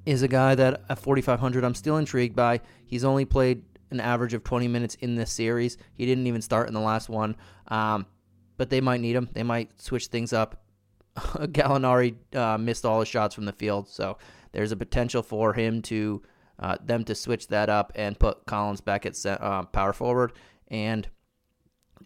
is 0.06 0.24
a 0.24 0.28
guy 0.28 0.56
that 0.56 0.84
at 0.90 1.00
forty 1.00 1.22
five 1.22 1.40
hundred 1.40 1.64
I'm 1.64 1.76
still 1.76 1.98
intrigued 1.98 2.36
by. 2.36 2.62
He's 2.86 3.04
only 3.04 3.26
played 3.26 3.64
an 3.90 4.00
average 4.00 4.34
of 4.34 4.44
twenty 4.44 4.68
minutes 4.68 4.96
in 4.96 5.16
this 5.16 5.32
series. 5.32 5.78
He 5.94 6.06
didn't 6.06 6.28
even 6.28 6.42
start 6.42 6.68
in 6.68 6.74
the 6.74 6.80
last 6.80 7.10
one, 7.10 7.36
um, 7.68 8.06
but 8.62 8.70
they 8.70 8.80
might 8.80 9.02
need 9.02 9.16
him. 9.16 9.28
They 9.34 9.42
might 9.42 9.82
switch 9.82 10.06
things 10.06 10.34
up. 10.34 10.62
Gallinari 11.18 12.14
uh, 12.36 12.60
missed 12.60 12.86
all 12.86 13.00
his 13.00 13.10
shots 13.10 13.34
from 13.34 13.46
the 13.46 13.54
field, 13.54 13.90
so 13.90 14.20
there's 14.52 14.72
a 14.72 14.76
potential 14.76 15.24
for 15.24 15.54
him 15.54 15.82
to. 15.84 16.22
Uh, 16.60 16.78
them 16.80 17.04
to 17.04 17.16
switch 17.16 17.48
that 17.48 17.70
up 17.70 17.92
and 17.96 18.20
put 18.20 18.46
Collins 18.46 18.82
back 18.82 19.08
at 19.08 19.26
uh, 19.26 19.64
power 19.64 19.94
forward 19.94 20.34
and 20.68 21.10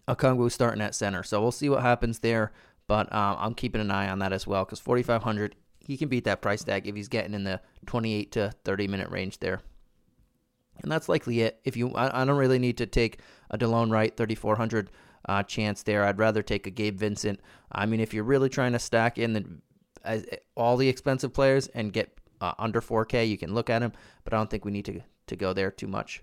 Okongwu 0.08 0.50
starting 0.50 0.80
at 0.80 0.94
center. 0.94 1.22
So 1.22 1.42
we'll 1.42 1.52
see 1.52 1.68
what 1.68 1.82
happens 1.82 2.20
there. 2.20 2.54
But 2.86 3.12
um, 3.12 3.36
I'm 3.38 3.54
keeping 3.54 3.82
an 3.82 3.90
eye 3.90 4.08
on 4.08 4.20
that 4.20 4.32
as 4.32 4.46
well 4.46 4.64
because 4.64 4.80
4,500, 4.80 5.56
he 5.80 5.98
can 5.98 6.08
beat 6.08 6.24
that 6.24 6.40
price 6.40 6.64
tag 6.64 6.88
if 6.88 6.96
he's 6.96 7.08
getting 7.08 7.34
in 7.34 7.44
the 7.44 7.60
28 7.84 8.32
to 8.32 8.50
30 8.64 8.88
minute 8.88 9.10
range 9.10 9.40
there. 9.40 9.60
And 10.82 10.90
that's 10.90 11.10
likely 11.10 11.42
it. 11.42 11.60
If 11.64 11.76
you, 11.76 11.90
I, 11.90 12.22
I 12.22 12.24
don't 12.24 12.38
really 12.38 12.58
need 12.58 12.78
to 12.78 12.86
take 12.86 13.20
a 13.50 13.58
Delon 13.58 13.90
Wright 13.90 14.16
3,400 14.16 14.88
uh, 15.26 15.42
chance 15.42 15.82
there. 15.82 16.04
I'd 16.04 16.18
rather 16.18 16.42
take 16.42 16.66
a 16.66 16.70
Gabe 16.70 16.98
Vincent. 16.98 17.40
I 17.70 17.86
mean, 17.86 18.00
if 18.00 18.14
you're 18.14 18.24
really 18.24 18.48
trying 18.48 18.72
to 18.72 18.78
stack 18.78 19.18
in 19.18 19.32
the 19.32 19.44
uh, 20.04 20.20
all 20.56 20.76
the 20.76 20.88
expensive 20.88 21.32
players 21.32 21.66
and 21.68 21.92
get 21.92 22.16
uh, 22.40 22.52
under 22.58 22.80
4K, 22.80 23.28
you 23.28 23.36
can 23.36 23.54
look 23.54 23.68
at 23.68 23.82
him. 23.82 23.92
But 24.24 24.34
I 24.34 24.36
don't 24.36 24.50
think 24.50 24.64
we 24.64 24.70
need 24.70 24.84
to 24.86 25.00
to 25.26 25.36
go 25.36 25.52
there 25.52 25.70
too 25.70 25.88
much. 25.88 26.22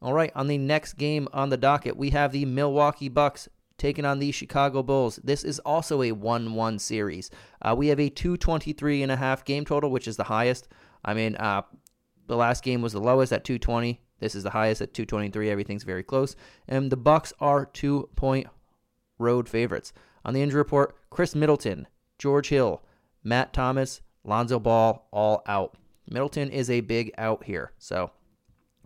All 0.00 0.12
right, 0.12 0.32
on 0.34 0.48
the 0.48 0.58
next 0.58 0.94
game 0.94 1.28
on 1.32 1.50
the 1.50 1.56
docket, 1.56 1.96
we 1.96 2.10
have 2.10 2.32
the 2.32 2.44
Milwaukee 2.44 3.08
Bucks 3.08 3.48
taking 3.78 4.04
on 4.04 4.18
the 4.18 4.32
Chicago 4.32 4.82
Bulls. 4.82 5.18
This 5.22 5.44
is 5.44 5.58
also 5.60 6.02
a 6.02 6.12
1 6.12 6.54
1 6.54 6.78
series. 6.78 7.30
Uh, 7.60 7.74
we 7.76 7.88
have 7.88 8.00
a 8.00 8.08
223 8.08 9.02
and 9.02 9.12
a 9.12 9.16
half 9.16 9.44
game 9.44 9.64
total, 9.64 9.90
which 9.90 10.08
is 10.08 10.16
the 10.16 10.24
highest. 10.24 10.68
I 11.04 11.14
mean, 11.14 11.36
uh, 11.36 11.62
the 12.26 12.36
last 12.36 12.62
game 12.62 12.82
was 12.82 12.92
the 12.92 13.00
lowest 13.00 13.32
at 13.32 13.44
220. 13.44 14.00
This 14.22 14.36
is 14.36 14.44
the 14.44 14.50
highest 14.50 14.80
at 14.80 14.94
223. 14.94 15.50
Everything's 15.50 15.82
very 15.82 16.04
close. 16.04 16.36
And 16.68 16.92
the 16.92 16.96
Bucks 16.96 17.32
are 17.40 17.66
two 17.66 18.08
point 18.14 18.46
road 19.18 19.48
favorites. 19.48 19.92
On 20.24 20.32
the 20.32 20.40
injury 20.40 20.60
report, 20.60 20.94
Khris 21.10 21.34
Middleton, 21.34 21.88
George 22.18 22.48
Hill, 22.48 22.82
Matt 23.24 23.52
Thomas, 23.52 24.00
Lonzo 24.22 24.60
Ball, 24.60 25.08
all 25.10 25.42
out. 25.48 25.76
Middleton 26.08 26.50
is 26.50 26.70
a 26.70 26.82
big 26.82 27.10
out 27.18 27.42
here. 27.42 27.72
So 27.78 28.12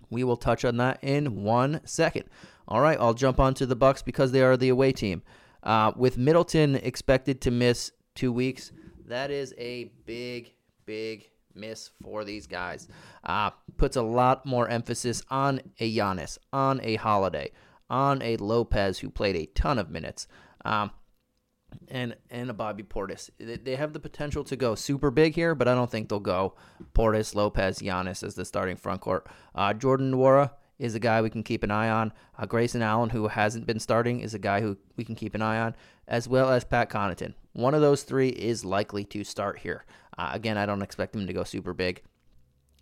we 0.09 0.25
will 0.25 0.39
touch 0.39 0.65
on 0.65 0.79
that 0.79 1.01
in 1.03 1.45
one 1.45 1.83
second. 1.85 2.25
All 2.67 2.81
right, 2.81 2.99
I'll 2.99 3.13
jump 3.13 3.39
onto 3.39 3.67
the 3.67 3.77
Bucks 3.77 4.01
because 4.01 4.33
they 4.33 4.41
are 4.41 4.57
the 4.57 4.71
away 4.71 4.93
team. 4.93 5.23
Uh, 5.63 5.93
with 5.97 6.17
Middleton 6.17 6.77
expected 6.77 7.43
to 7.43 7.51
miss 7.51 7.93
two 8.15 8.33
weeks, 8.33 8.73
that 9.07 9.31
is 9.31 9.53
a 9.59 9.93
big, 10.07 10.55
big 10.87 11.29
miss 11.57 11.91
for 12.03 12.25
these 12.25 12.47
guys. 12.47 12.89
Uh, 13.25 13.51
puts 13.77 13.97
a 13.97 14.03
lot 14.03 14.47
more 14.47 14.69
emphasis 14.69 15.23
on 15.31 15.61
a 15.81 15.95
Giannis, 15.95 16.39
on 16.53 16.81
a 16.83 16.97
Holiday, 16.97 17.51
on 17.89 18.23
a 18.23 18.37
Lopez 18.37 18.99
who 18.99 19.11
played 19.11 19.37
a 19.37 19.47
ton 19.47 19.79
of 19.79 19.91
minutes. 19.91 20.27
Um, 20.65 20.91
and 21.89 22.17
and 22.31 22.49
a 22.51 22.55
Bobby 22.55 22.83
Portis. 22.83 23.31
They 23.39 23.77
have 23.77 23.93
the 23.93 24.01
potential 24.01 24.45
to 24.45 24.57
go 24.57 24.75
super 24.75 25.11
big 25.11 25.35
here, 25.35 25.55
but 25.55 25.69
I 25.69 25.75
don't 25.75 25.91
think 25.91 26.09
they'll 26.09 26.21
go 26.21 26.55
Portis, 26.95 27.35
Lopez, 27.35 27.81
Giannis 27.81 28.23
as 28.23 28.35
the 28.35 28.45
starting 28.45 28.77
front 28.77 29.01
court. 29.01 29.27
Uh, 29.55 29.75
Jordan 29.75 30.13
Nwora 30.13 30.51
is 30.79 30.95
a 30.95 31.01
guy 31.01 31.23
we 31.23 31.31
can 31.31 31.43
keep 31.43 31.63
an 31.63 31.71
eye 31.71 31.89
on. 31.89 32.13
Uh, 32.39 32.47
Grayson 32.47 32.83
Allen, 32.83 33.11
who 33.11 33.29
hasn't 33.29 33.67
been 33.67 33.81
starting, 33.81 34.21
is 34.21 34.35
a 34.35 34.39
guy 34.39 34.61
who 34.61 34.77
we 34.97 35.05
can 35.05 35.15
keep 35.15 35.35
an 35.35 35.43
eye 35.43 35.59
on, 35.59 35.75
as 36.07 36.29
well 36.29 36.51
as 36.51 36.65
Pat 36.65 36.91
Connaughton. 36.91 37.35
One 37.57 37.73
of 37.73 37.81
those 37.81 38.03
three 38.03 38.29
is 38.29 38.67
likely 38.67 39.05
to 39.07 39.25
start 39.25 39.59
here. 39.61 39.87
Uh, 40.19 40.29
again, 40.35 40.59
I 40.59 40.67
don't 40.67 40.83
expect 40.83 41.17
him 41.17 41.27
to 41.27 41.33
go 41.33 41.43
super 41.43 41.73
big. 41.73 42.03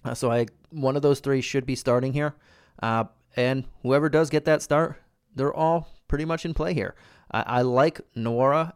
Uh, 0.04 0.14
so 0.14 0.32
I 0.32 0.46
one 0.70 0.96
of 0.96 1.02
those 1.02 1.20
three 1.20 1.40
should 1.40 1.64
be 1.64 1.76
starting 1.76 2.12
here, 2.12 2.34
uh, 2.82 3.04
and 3.36 3.64
whoever 3.82 4.08
does 4.08 4.30
get 4.30 4.44
that 4.46 4.62
start, 4.62 4.96
they're 5.36 5.54
all 5.54 5.88
pretty 6.08 6.24
much 6.24 6.44
in 6.44 6.54
play 6.54 6.74
here. 6.74 6.96
I, 7.30 7.62
like 7.62 8.00
Nwora, 8.16 8.74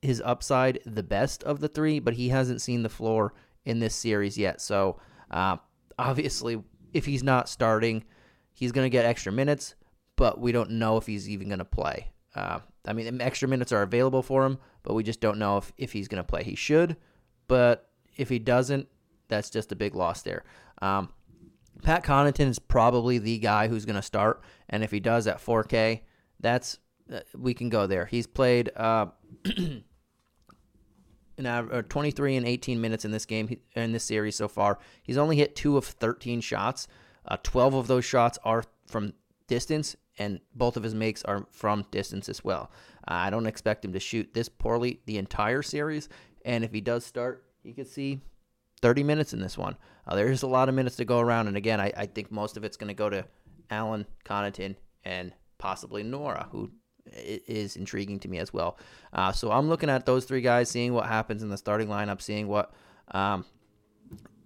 his 0.00 0.22
upside 0.24 0.78
the 0.86 1.02
best 1.02 1.42
of 1.44 1.60
the 1.60 1.68
three, 1.68 1.98
but 1.98 2.14
he 2.14 2.28
hasn't 2.28 2.62
seen 2.62 2.82
the 2.82 2.88
floor 2.88 3.34
in 3.64 3.78
this 3.78 3.94
series 3.94 4.38
yet. 4.38 4.60
So 4.60 5.00
uh, 5.30 5.56
obviously, 5.98 6.62
if 6.92 7.04
he's 7.04 7.22
not 7.22 7.48
starting, 7.48 8.04
he's 8.52 8.72
going 8.72 8.86
to 8.86 8.90
get 8.90 9.04
extra 9.04 9.32
minutes, 9.32 9.74
but 10.16 10.38
we 10.40 10.52
don't 10.52 10.70
know 10.70 10.96
if 10.96 11.06
he's 11.06 11.28
even 11.28 11.48
going 11.48 11.58
to 11.58 11.64
play. 11.64 12.10
Uh, 12.34 12.60
I 12.86 12.92
mean, 12.92 13.20
extra 13.20 13.48
minutes 13.48 13.72
are 13.72 13.82
available 13.82 14.22
for 14.22 14.44
him, 14.44 14.58
but 14.82 14.94
we 14.94 15.02
just 15.02 15.20
don't 15.20 15.38
know 15.38 15.58
if, 15.58 15.72
if 15.76 15.92
he's 15.92 16.08
going 16.08 16.22
to 16.22 16.26
play. 16.26 16.42
He 16.42 16.54
should, 16.54 16.96
but 17.48 17.90
if 18.16 18.28
he 18.28 18.38
doesn't, 18.38 18.88
that's 19.28 19.50
just 19.50 19.72
a 19.72 19.76
big 19.76 19.94
loss 19.94 20.22
there. 20.22 20.44
Um, 20.82 21.10
Pat 21.82 22.04
Connaughton 22.04 22.48
is 22.48 22.58
probably 22.58 23.18
the 23.18 23.38
guy 23.38 23.68
who's 23.68 23.84
going 23.84 23.96
to 23.96 24.02
start, 24.02 24.42
and 24.68 24.82
if 24.82 24.90
he 24.90 25.00
does 25.00 25.26
at 25.26 25.38
4K, 25.38 26.00
that's 26.40 26.78
uh, 27.12 27.20
we 27.36 27.54
can 27.54 27.68
go 27.68 27.86
there. 27.86 28.06
He's 28.06 28.26
played 28.26 28.70
uh, 28.76 29.06
an 29.44 31.46
uh, 31.46 31.82
23 31.82 32.36
and 32.36 32.46
18 32.46 32.80
minutes 32.80 33.04
in 33.04 33.10
this 33.10 33.26
game 33.26 33.58
in 33.74 33.92
this 33.92 34.04
series 34.04 34.36
so 34.36 34.48
far. 34.48 34.78
He's 35.02 35.18
only 35.18 35.36
hit 35.36 35.56
two 35.56 35.76
of 35.76 35.84
13 35.84 36.40
shots. 36.40 36.88
Uh, 37.26 37.36
12 37.42 37.74
of 37.74 37.86
those 37.86 38.04
shots 38.04 38.38
are 38.44 38.64
from 38.86 39.12
distance, 39.46 39.96
and 40.20 40.38
both 40.54 40.76
of 40.76 40.82
his 40.82 40.94
makes 40.94 41.24
are 41.24 41.46
from 41.50 41.86
distance 41.90 42.28
as 42.28 42.44
well. 42.44 42.70
Uh, 43.08 43.14
I 43.14 43.30
don't 43.30 43.46
expect 43.46 43.84
him 43.84 43.94
to 43.94 44.00
shoot 44.00 44.32
this 44.34 44.50
poorly 44.50 45.00
the 45.06 45.16
entire 45.16 45.62
series, 45.62 46.10
and 46.44 46.62
if 46.62 46.72
he 46.72 46.82
does 46.82 47.04
start, 47.04 47.44
you 47.62 47.72
could 47.72 47.88
see 47.88 48.20
30 48.82 49.02
minutes 49.02 49.32
in 49.32 49.40
this 49.40 49.56
one. 49.56 49.76
Uh, 50.06 50.14
there's 50.14 50.42
a 50.42 50.46
lot 50.46 50.68
of 50.68 50.74
minutes 50.74 50.96
to 50.96 51.06
go 51.06 51.20
around, 51.20 51.48
and 51.48 51.56
again, 51.56 51.80
I, 51.80 51.90
I 51.96 52.06
think 52.06 52.30
most 52.30 52.58
of 52.58 52.64
it's 52.64 52.76
going 52.76 52.88
to 52.88 52.94
go 52.94 53.08
to 53.08 53.24
Allen, 53.70 54.06
Connaughton, 54.26 54.76
and 55.04 55.32
possibly 55.56 56.04
Nwora, 56.04 56.48
who 56.50 56.70
is 57.06 57.76
intriguing 57.76 58.20
to 58.20 58.28
me 58.28 58.38
as 58.38 58.52
well. 58.52 58.78
Uh, 59.14 59.32
so 59.32 59.50
I'm 59.50 59.70
looking 59.70 59.88
at 59.88 60.04
those 60.04 60.26
three 60.26 60.42
guys, 60.42 60.68
seeing 60.68 60.92
what 60.92 61.06
happens 61.06 61.42
in 61.42 61.48
the 61.48 61.56
starting 61.56 61.88
lineup, 61.88 62.20
seeing 62.20 62.46
what 62.46 62.74
um, 63.12 63.46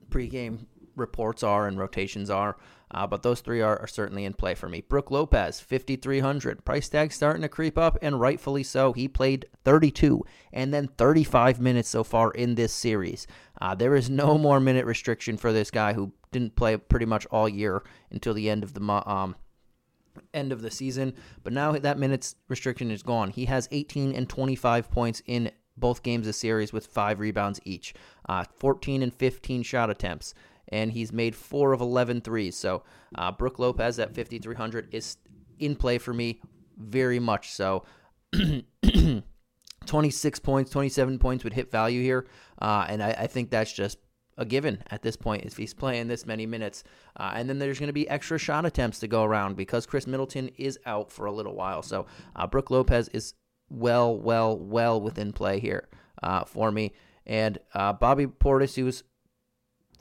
pregame 0.08 0.66
reports 0.94 1.42
are 1.42 1.66
and 1.66 1.76
rotations 1.76 2.30
are. 2.30 2.56
Uh, 2.94 3.08
but 3.08 3.24
those 3.24 3.40
three 3.40 3.60
are, 3.60 3.76
are, 3.80 3.88
certainly 3.88 4.24
in 4.24 4.32
play 4.32 4.54
for 4.54 4.68
me. 4.68 4.80
Brook 4.80 5.10
Lopez, 5.10 5.58
5,300. 5.58 6.64
Price 6.64 6.88
tag 6.88 7.12
starting 7.12 7.42
to 7.42 7.48
creep 7.48 7.76
up, 7.76 7.98
and 8.00 8.20
rightfully 8.20 8.62
so. 8.62 8.92
He 8.92 9.08
played 9.08 9.46
32 9.64 10.22
and 10.52 10.72
then 10.72 10.86
35 10.96 11.60
minutes 11.60 11.88
so 11.88 12.04
far 12.04 12.30
in 12.30 12.54
this 12.54 12.72
series. 12.72 13.26
Uh, 13.60 13.74
there 13.74 13.96
is 13.96 14.08
no 14.08 14.38
more 14.38 14.60
minute 14.60 14.86
restriction 14.86 15.36
for 15.36 15.52
this 15.52 15.72
guy 15.72 15.94
who 15.94 16.12
didn't 16.30 16.54
play 16.54 16.76
pretty 16.76 17.06
much 17.06 17.26
all 17.26 17.48
year 17.48 17.82
until 18.12 18.32
the 18.32 18.48
end 18.48 18.62
of 18.62 18.74
the 18.74 18.82
um, 19.10 19.34
end 20.32 20.52
of 20.52 20.62
the 20.62 20.70
season. 20.70 21.14
But 21.42 21.52
now 21.52 21.72
that 21.72 21.98
minutes 21.98 22.36
restriction 22.48 22.92
is 22.92 23.02
gone. 23.02 23.30
He 23.30 23.46
has 23.46 23.68
18 23.72 24.14
and 24.14 24.28
25 24.28 24.90
points 24.92 25.20
in 25.26 25.50
both 25.76 26.04
games 26.04 26.22
of 26.22 26.26
the 26.26 26.32
series 26.32 26.72
with 26.72 26.86
five 26.86 27.18
rebounds 27.18 27.58
each, 27.64 27.94
uh, 28.28 28.44
14 28.56 29.02
and 29.02 29.12
15 29.12 29.64
shot 29.64 29.90
attempts, 29.90 30.32
and 30.68 30.92
he's 30.92 31.12
made 31.12 31.34
four 31.34 31.72
of 31.72 31.80
11 31.80 32.20
threes. 32.22 32.56
So 32.56 32.82
uh, 33.14 33.32
Brook 33.32 33.58
Lopez 33.58 33.98
at 33.98 34.14
5,300 34.14 34.94
is 34.94 35.16
in 35.58 35.76
play 35.76 35.98
for 35.98 36.12
me 36.12 36.40
very 36.76 37.18
much 37.18 37.52
so. 37.52 37.84
26 39.86 40.38
points, 40.40 40.70
27 40.70 41.18
points 41.18 41.44
would 41.44 41.52
hit 41.52 41.70
value 41.70 42.02
here, 42.02 42.26
uh, 42.60 42.86
and 42.88 43.02
I, 43.02 43.10
I 43.10 43.26
think 43.26 43.50
that's 43.50 43.72
just 43.72 43.98
a 44.36 44.44
given 44.44 44.82
at 44.90 45.02
this 45.02 45.16
point 45.16 45.44
if 45.44 45.56
he's 45.56 45.74
playing 45.74 46.08
this 46.08 46.26
many 46.26 46.46
minutes. 46.46 46.84
Uh, 47.16 47.32
and 47.34 47.48
then 47.48 47.58
there's 47.58 47.78
going 47.78 47.88
to 47.88 47.92
be 47.92 48.08
extra 48.08 48.38
shot 48.38 48.66
attempts 48.66 48.98
to 49.00 49.08
go 49.08 49.22
around 49.22 49.56
because 49.56 49.86
Khris 49.86 50.06
Middleton 50.06 50.50
is 50.56 50.78
out 50.86 51.12
for 51.12 51.26
a 51.26 51.32
little 51.32 51.54
while. 51.54 51.82
So 51.82 52.06
uh, 52.34 52.46
Brook 52.46 52.70
Lopez 52.70 53.08
is 53.08 53.34
well, 53.68 54.16
well, 54.16 54.58
well 54.58 55.00
within 55.00 55.32
play 55.32 55.60
here 55.60 55.88
uh, 56.22 56.44
for 56.44 56.72
me. 56.72 56.92
And 57.26 57.58
uh, 57.74 57.92
Bobby 57.92 58.26
Portis, 58.26 58.74
who 58.74 58.84
was 58.84 59.04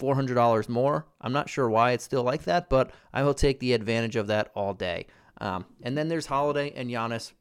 $400 0.04 0.68
more. 0.68 1.08
I'm 1.22 1.32
not 1.32 1.50
sure 1.50 1.70
why 1.70 1.92
it's 1.92 2.04
still 2.04 2.24
like 2.24 2.44
that, 2.44 2.70
but 2.70 2.92
I 3.14 3.24
will 3.24 3.34
take 3.34 3.60
the 3.60 3.74
advantage 3.74 4.18
of 4.18 4.28
that 4.28 4.52
all 4.54 4.74
day. 4.74 5.08
Um, 5.40 5.66
and 5.82 5.98
then 5.98 6.10
there's 6.10 6.26
Holiday 6.26 6.74
and 6.76 6.90
Giannis. 6.90 7.32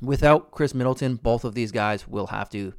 Without 0.00 0.52
Khris 0.52 0.74
Middleton, 0.74 1.16
both 1.16 1.44
of 1.44 1.54
these 1.54 1.72
guys 1.72 2.06
will 2.06 2.28
have 2.28 2.48
to 2.50 2.72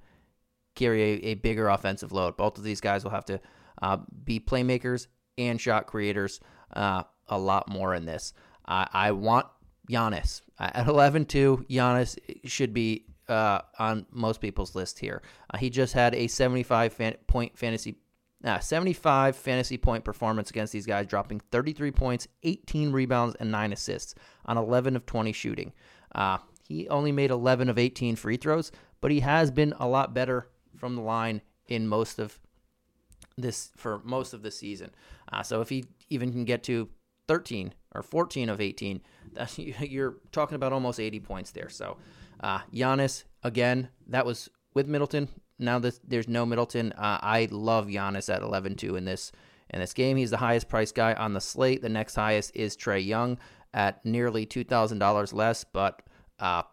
carry 0.75 1.01
a, 1.01 1.25
a 1.27 1.33
bigger 1.35 1.67
offensive 1.67 2.11
load. 2.11 2.37
Both 2.37 2.57
of 2.57 2.63
these 2.63 2.81
guys 2.81 3.03
will 3.03 3.11
have 3.11 3.25
to 3.25 3.39
uh, 3.81 3.97
be 4.23 4.39
playmakers 4.39 5.07
and 5.37 5.59
shot 5.59 5.85
creators 5.85 6.39
uh, 6.73 7.03
a 7.27 7.37
lot 7.37 7.67
more 7.67 7.93
in 7.93 8.05
this. 8.05 8.33
I, 8.65 8.87
I 8.91 9.11
want 9.11 9.47
Giannis 9.89 10.41
at 10.59 10.87
11 10.87 11.25
2. 11.25 11.65
Giannis 11.69 12.17
should 12.45 12.73
be 12.73 13.05
uh, 13.27 13.59
on 13.79 14.05
most 14.11 14.41
people's 14.41 14.75
list 14.75 14.99
here. 14.99 15.21
Uh, 15.49 15.57
he 15.57 15.69
just 15.69 15.93
had 15.93 16.15
a 16.15 16.27
75 16.27 16.93
fan- 16.93 17.15
point 17.27 17.57
fantasy. 17.57 17.97
Uh, 18.43 18.59
75 18.59 19.37
fantasy 19.37 19.77
point 19.77 20.03
performance 20.03 20.49
against 20.49 20.73
these 20.73 20.85
guys, 20.85 21.07
dropping 21.07 21.39
33 21.51 21.91
points, 21.91 22.27
18 22.43 22.91
rebounds, 22.91 23.35
and 23.39 23.51
9 23.51 23.71
assists 23.71 24.15
on 24.45 24.57
11 24.57 24.97
of 24.97 25.05
20 25.05 25.31
shooting. 25.31 25.71
Uh, 26.13 26.37
he 26.67 26.87
only 26.89 27.11
made 27.11 27.31
11 27.31 27.69
of 27.69 27.77
18 27.77 28.15
free 28.15 28.37
throws, 28.37 28.71
but 28.99 29.11
he 29.11 29.21
has 29.21 29.51
been 29.51 29.73
a 29.79 29.87
lot 29.87 30.13
better 30.13 30.49
from 30.77 30.95
the 30.95 31.01
line 31.01 31.41
in 31.67 31.87
most 31.87 32.19
of 32.19 32.39
this 33.37 33.71
for 33.75 34.01
most 34.03 34.33
of 34.33 34.41
the 34.43 34.51
season. 34.51 34.91
Uh, 35.31 35.41
so 35.41 35.61
if 35.61 35.69
he 35.69 35.85
even 36.09 36.31
can 36.31 36.45
get 36.45 36.63
to 36.63 36.89
13 37.27 37.73
or 37.95 38.03
14 38.03 38.49
of 38.49 38.61
18, 38.61 39.01
that's, 39.33 39.57
you're 39.57 40.17
talking 40.31 40.55
about 40.55 40.73
almost 40.73 40.99
80 40.99 41.19
points 41.21 41.51
there. 41.51 41.69
So 41.69 41.97
uh, 42.39 42.59
Giannis 42.73 43.23
again, 43.43 43.89
that 44.07 44.25
was 44.25 44.49
with 44.73 44.87
Middleton. 44.87 45.29
Now 45.63 45.79
that 45.79 45.99
there's 46.07 46.27
no 46.27 46.45
Middleton, 46.45 46.91
uh, 46.93 47.19
I 47.21 47.47
love 47.51 47.87
Giannis 47.87 48.33
at 48.33 48.41
11-2 48.41 48.97
in 48.97 49.05
this 49.05 49.31
in 49.69 49.79
this 49.79 49.93
game. 49.93 50.17
He's 50.17 50.29
the 50.29 50.37
highest 50.37 50.69
priced 50.69 50.95
guy 50.95 51.13
on 51.13 51.33
the 51.33 51.41
slate. 51.41 51.81
The 51.81 51.89
next 51.89 52.15
highest 52.15 52.51
is 52.55 52.77
Trae 52.77 53.03
Young 53.03 53.37
at 53.73 54.05
nearly 54.05 54.45
two 54.45 54.63
thousand 54.63 54.99
dollars 54.99 55.33
less, 55.33 55.63
but 55.63 56.01
uh, 56.39 56.63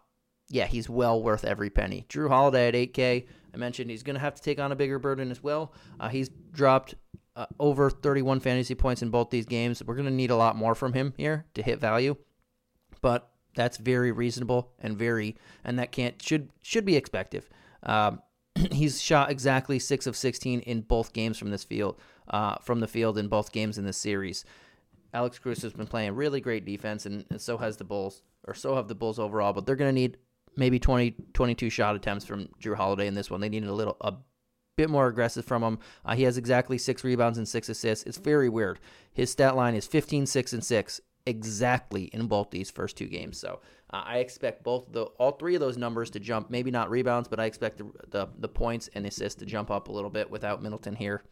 yeah, 0.49 0.65
he's 0.65 0.89
well 0.89 1.21
worth 1.21 1.43
every 1.43 1.69
penny. 1.69 2.05
Jrue 2.09 2.27
Holiday 2.29 2.67
at 2.67 2.73
8K. 2.73 3.25
I 3.53 3.57
mentioned 3.57 3.89
he's 3.89 4.03
going 4.03 4.15
to 4.15 4.19
have 4.19 4.35
to 4.35 4.41
take 4.41 4.59
on 4.59 4.71
a 4.71 4.75
bigger 4.75 4.99
burden 4.99 5.31
as 5.31 5.41
well. 5.41 5.73
Uh, 5.99 6.09
he's 6.09 6.29
dropped 6.51 6.95
uh, 7.35 7.45
over 7.59 7.89
31 7.89 8.41
fantasy 8.41 8.75
points 8.75 9.01
in 9.01 9.09
both 9.09 9.29
these 9.29 9.45
games. 9.45 9.81
We're 9.83 9.95
going 9.95 10.05
to 10.05 10.11
need 10.11 10.31
a 10.31 10.35
lot 10.35 10.55
more 10.55 10.75
from 10.75 10.93
him 10.93 11.13
here 11.17 11.45
to 11.53 11.63
hit 11.63 11.79
value, 11.79 12.15
but 13.01 13.29
that's 13.55 13.77
very 13.77 14.11
reasonable 14.11 14.71
and 14.79 14.97
very 14.97 15.35
and 15.63 15.79
that 15.79 15.91
can't 15.91 16.21
should 16.21 16.49
should 16.61 16.85
be 16.85 16.95
expected. 16.95 17.45
Um, 17.83 18.21
he's 18.71 19.01
shot 19.01 19.31
exactly 19.31 19.79
six 19.79 20.07
of 20.07 20.15
16 20.15 20.61
in 20.61 20.81
both 20.81 21.13
games 21.13 21.37
from 21.37 21.49
this 21.49 21.63
field 21.63 21.97
uh, 22.29 22.55
from 22.61 22.79
the 22.79 22.87
field 22.87 23.17
in 23.17 23.27
both 23.27 23.51
games 23.51 23.77
in 23.77 23.85
this 23.85 23.97
series. 23.97 24.45
Alex 25.13 25.37
Caruso 25.39 25.63
has 25.63 25.73
been 25.73 25.87
playing 25.87 26.15
really 26.15 26.39
great 26.39 26.65
defense, 26.65 27.05
and, 27.05 27.25
and 27.29 27.41
so 27.41 27.57
has 27.57 27.77
the 27.77 27.83
Bulls, 27.83 28.23
or 28.47 28.53
so 28.53 28.75
have 28.75 28.87
the 28.87 28.95
Bulls 28.95 29.19
overall. 29.19 29.53
But 29.53 29.65
they're 29.65 29.75
going 29.75 29.93
to 29.93 29.99
need 29.99 30.17
maybe 30.55 30.79
20, 30.79 31.15
22 31.33 31.69
shot 31.69 31.95
attempts 31.95 32.25
from 32.25 32.47
Jrue 32.61 32.75
Holiday 32.75 33.07
in 33.07 33.13
this 33.13 33.29
one. 33.29 33.41
They 33.41 33.49
needed 33.49 33.69
a 33.69 33.73
little, 33.73 33.97
a 33.99 34.13
bit 34.77 34.89
more 34.89 35.07
aggressive 35.07 35.45
from 35.45 35.63
him. 35.63 35.79
Uh, 36.05 36.15
he 36.15 36.23
has 36.23 36.37
exactly 36.37 36.77
six 36.77 37.03
rebounds 37.03 37.37
and 37.37 37.47
six 37.47 37.67
assists. 37.67 38.05
It's 38.05 38.17
very 38.17 38.47
weird. 38.47 38.79
His 39.13 39.29
stat 39.29 39.55
line 39.55 39.75
is 39.75 39.85
15, 39.85 40.25
6, 40.25 40.53
and 40.53 40.63
6 40.63 41.01
exactly 41.25 42.05
in 42.05 42.27
both 42.27 42.51
these 42.51 42.71
first 42.71 42.97
two 42.97 43.07
games. 43.07 43.37
So 43.37 43.59
uh, 43.91 44.03
I 44.05 44.17
expect 44.17 44.63
both 44.63 44.91
the 44.91 45.03
all 45.03 45.31
three 45.31 45.55
of 45.55 45.61
those 45.61 45.77
numbers 45.77 46.09
to 46.11 46.19
jump. 46.19 46.49
Maybe 46.49 46.71
not 46.71 46.89
rebounds, 46.89 47.27
but 47.27 47.39
I 47.39 47.45
expect 47.45 47.77
the 47.77 47.91
the, 48.09 48.27
the 48.37 48.47
points 48.47 48.89
and 48.93 49.05
assists 49.05 49.39
to 49.39 49.45
jump 49.45 49.71
up 49.71 49.87
a 49.87 49.91
little 49.91 50.09
bit 50.09 50.29
without 50.29 50.61
Middleton 50.61 50.95
here. 50.95 51.23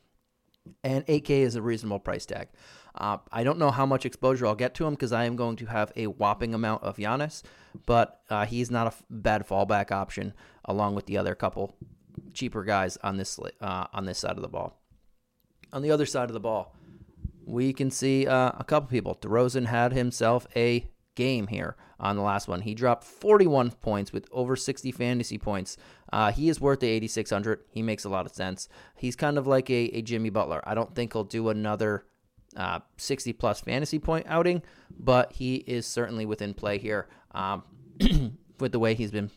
And 0.84 1.05
8K 1.08 1.29
is 1.29 1.55
a 1.55 1.62
reasonable 1.62 2.00
price 2.00 2.25
tag. 2.25 2.50
Uh, 2.93 3.17
I 3.31 3.43
don't 3.43 3.58
know 3.58 3.72
how 3.72 3.86
much 3.86 4.05
exposure 4.05 4.46
I'll 4.46 4.55
get 4.55 4.74
to 4.75 4.86
him 4.86 4.93
because 4.93 5.12
I 5.12 5.24
am 5.25 5.36
going 5.36 5.55
to 5.58 5.65
have 5.65 5.91
a 5.96 6.08
whopping 6.08 6.53
amount 6.53 6.84
of 6.84 6.98
Giannis, 6.98 7.43
but 7.86 8.22
uh, 8.29 8.46
he's 8.46 8.69
not 8.69 8.88
a 8.88 8.91
f- 8.91 9.03
bad 9.10 9.48
fallback 9.48 9.91
option 9.91 10.34
along 10.65 10.96
with 10.96 11.05
the 11.05 11.17
other 11.17 11.34
couple 11.34 11.75
cheaper 12.34 12.63
guys 12.63 12.98
on 12.98 13.17
this 13.17 13.39
uh, 13.62 13.88
on 13.93 14.05
this 14.05 14.19
side 14.19 14.36
of 14.36 14.41
the 14.41 14.48
ball. 14.48 14.81
On 15.72 15.81
the 15.81 15.91
other 15.91 16.05
side 16.05 16.29
of 16.29 16.34
the 16.34 16.39
ball, 16.39 16.75
we 17.50 17.74
can 17.74 17.91
see 17.91 18.27
uh, 18.27 18.51
a 18.58 18.63
couple 18.63 18.89
people. 18.89 19.15
DeRozan 19.22 19.65
had 19.65 19.94
himself 19.94 20.48
a 20.56 20.88
game 21.15 21.48
here 21.48 21.75
on 22.00 22.15
the 22.15 22.22
last 22.22 22.48
one. 22.48 22.62
He 22.62 22.74
dropped 22.74 23.03
41 23.03 23.72
points 23.72 24.13
with 24.13 24.27
over 24.32 24.56
60 24.56 24.91
fantasy 24.91 25.38
points. 25.38 25.75
Uh, 26.13 26.32
he 26.32 26.48
is 26.48 26.62
worth 26.62 26.79
the 26.79 26.88
8,600. 26.88 27.62
He 27.72 27.82
makes 27.82 28.06
a 28.06 28.10
lot 28.10 28.25
of 28.25 28.34
sense. 28.34 28.70
He's 28.96 29.15
kind 29.15 29.38
of 29.38 29.48
like 29.48 29.70
a, 29.70 29.86
a 29.98 30.01
Jimmy 30.01 30.29
Butler. 30.29 30.62
I 30.63 30.75
don't 30.75 30.96
think 30.96 31.13
he'll 31.13 31.24
do 31.24 31.50
another 31.50 32.06
uh, 32.56 32.79
60 32.98 33.34
plus 33.34 33.60
fantasy 33.60 34.00
point 34.00 34.25
outing, 34.29 34.63
but 34.98 35.34
he 35.34 35.56
is 35.56 35.86
certainly 35.86 36.25
within 36.25 36.53
play 36.53 36.77
here 36.77 37.08
um, 37.32 37.63
with 38.60 38.72
the 38.72 38.79
way 38.79 38.94
he's 38.94 39.12
been 39.12 39.29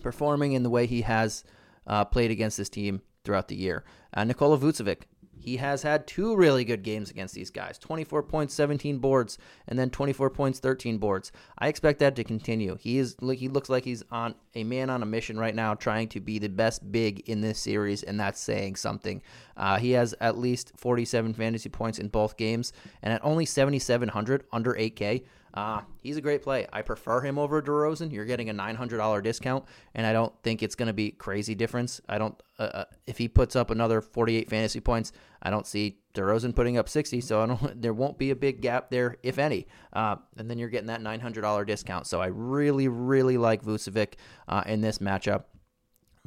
performing 0.00 0.54
and 0.54 0.64
the 0.64 0.70
way 0.70 0.86
he 0.86 1.02
has 1.02 1.44
uh, 1.86 2.04
played 2.04 2.30
against 2.30 2.56
this 2.56 2.68
team 2.68 3.02
throughout 3.24 3.48
the 3.48 3.56
year. 3.56 3.84
Uh, 4.14 4.24
Nikola 4.24 4.58
Vucevic, 4.58 5.02
He 5.40 5.56
has 5.56 5.82
had 5.82 6.06
two 6.06 6.36
really 6.36 6.64
good 6.64 6.82
games 6.82 7.10
against 7.10 7.34
these 7.34 7.50
guys 7.50 7.78
24 7.78 8.22
points, 8.24 8.54
17 8.54 8.98
boards, 8.98 9.38
and 9.66 9.78
then 9.78 9.90
24 9.90 10.30
points, 10.30 10.60
13 10.60 10.98
boards. 10.98 11.32
I 11.58 11.68
expect 11.68 11.98
that 12.00 12.16
to 12.16 12.24
continue. 12.24 12.76
He 12.80 12.98
is 12.98 13.16
he 13.34 13.48
looks 13.48 13.68
like 13.68 13.84
he's 13.84 14.02
on 14.10 14.34
a 14.54 14.64
man 14.64 14.90
on 14.90 15.02
a 15.02 15.06
mission 15.06 15.38
right 15.38 15.54
now, 15.54 15.74
trying 15.74 16.08
to 16.08 16.20
be 16.20 16.38
the 16.38 16.48
best 16.48 16.90
big 16.92 17.28
in 17.28 17.40
this 17.40 17.58
series, 17.58 18.02
and 18.02 18.18
that's 18.20 18.40
saying 18.40 18.76
something. 18.76 19.22
Uh, 19.56 19.78
he 19.78 19.92
has 19.92 20.14
at 20.20 20.38
least 20.38 20.72
47 20.76 21.34
fantasy 21.34 21.68
points 21.68 21.98
in 21.98 22.08
both 22.08 22.36
games, 22.36 22.72
and 23.02 23.12
at 23.12 23.24
only 23.24 23.44
7,700 23.44 24.44
under 24.52 24.74
8K. 24.74 25.24
Uh, 25.52 25.80
he's 26.02 26.16
a 26.16 26.20
great 26.20 26.42
play. 26.42 26.66
I 26.72 26.82
prefer 26.82 27.20
him 27.20 27.38
over 27.38 27.60
DeRozan. 27.60 28.12
You're 28.12 28.24
getting 28.24 28.50
a 28.50 28.54
$900 28.54 29.22
discount, 29.22 29.64
and 29.94 30.06
I 30.06 30.12
don't 30.12 30.32
think 30.42 30.62
it's 30.62 30.74
going 30.74 30.86
to 30.86 30.92
be 30.92 31.10
crazy 31.10 31.54
difference. 31.54 32.00
I 32.08 32.18
don't. 32.18 32.40
Uh, 32.58 32.62
uh, 32.62 32.84
if 33.06 33.18
he 33.18 33.26
puts 33.26 33.56
up 33.56 33.70
another 33.70 34.00
48 34.00 34.48
fantasy 34.48 34.80
points, 34.80 35.12
I 35.42 35.50
don't 35.50 35.66
see 35.66 35.98
DeRozan 36.14 36.54
putting 36.54 36.78
up 36.78 36.88
60. 36.88 37.20
So 37.20 37.42
I 37.42 37.46
don't. 37.46 37.60
There 37.80 37.94
won't 37.94 38.18
be 38.18 38.30
a 38.30 38.36
big 38.36 38.60
gap 38.60 38.90
there, 38.90 39.16
if 39.22 39.38
any. 39.38 39.66
Uh, 39.92 40.16
and 40.36 40.50
then 40.50 40.58
you're 40.58 40.68
getting 40.68 40.88
that 40.88 41.00
$900 41.00 41.66
discount. 41.66 42.06
So 42.06 42.20
I 42.20 42.26
really, 42.26 42.88
really 42.88 43.38
like 43.38 43.64
Vucevic 43.64 44.14
uh, 44.48 44.62
in 44.66 44.80
this 44.80 44.98
matchup. 44.98 45.44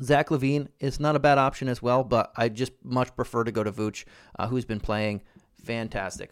Zach 0.01 0.29
LaVine 0.29 0.69
is 0.79 0.99
not 0.99 1.15
a 1.15 1.19
bad 1.19 1.37
option 1.37 1.69
as 1.69 1.81
well, 1.81 2.03
but 2.03 2.31
I 2.35 2.49
just 2.49 2.73
much 2.83 3.15
prefer 3.15 3.43
to 3.43 3.51
go 3.51 3.63
to 3.63 3.71
Vooch, 3.71 4.05
uh, 4.39 4.47
who's 4.47 4.65
been 4.65 4.79
playing 4.79 5.21
fantastic. 5.63 6.31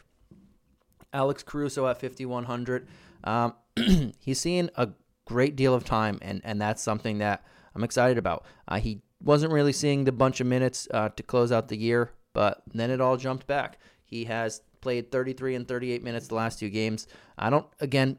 Alex 1.13 1.43
Caruso 1.43 1.87
at 1.87 1.99
5,100. 1.99 2.87
Um, 3.23 3.53
he's 4.19 4.39
seeing 4.39 4.69
a 4.75 4.89
great 5.25 5.55
deal 5.55 5.73
of 5.73 5.83
time, 5.83 6.19
and, 6.21 6.41
and 6.43 6.61
that's 6.61 6.81
something 6.81 7.19
that 7.19 7.43
I'm 7.75 7.83
excited 7.83 8.17
about. 8.17 8.45
Uh, 8.67 8.79
he 8.79 9.01
wasn't 9.21 9.53
really 9.53 9.73
seeing 9.73 10.03
the 10.03 10.11
bunch 10.11 10.39
of 10.41 10.47
minutes 10.47 10.87
uh, 10.91 11.09
to 11.09 11.23
close 11.23 11.51
out 11.51 11.67
the 11.67 11.77
year, 11.77 12.11
but 12.33 12.63
then 12.73 12.89
it 12.89 13.01
all 13.01 13.17
jumped 13.17 13.47
back. 13.47 13.79
He 14.03 14.25
has 14.25 14.61
played 14.81 15.11
33 15.11 15.55
and 15.55 15.67
38 15.67 16.03
minutes 16.03 16.27
the 16.27 16.35
last 16.35 16.59
two 16.59 16.69
games. 16.69 17.07
I 17.37 17.49
don't, 17.49 17.67
again, 17.79 18.17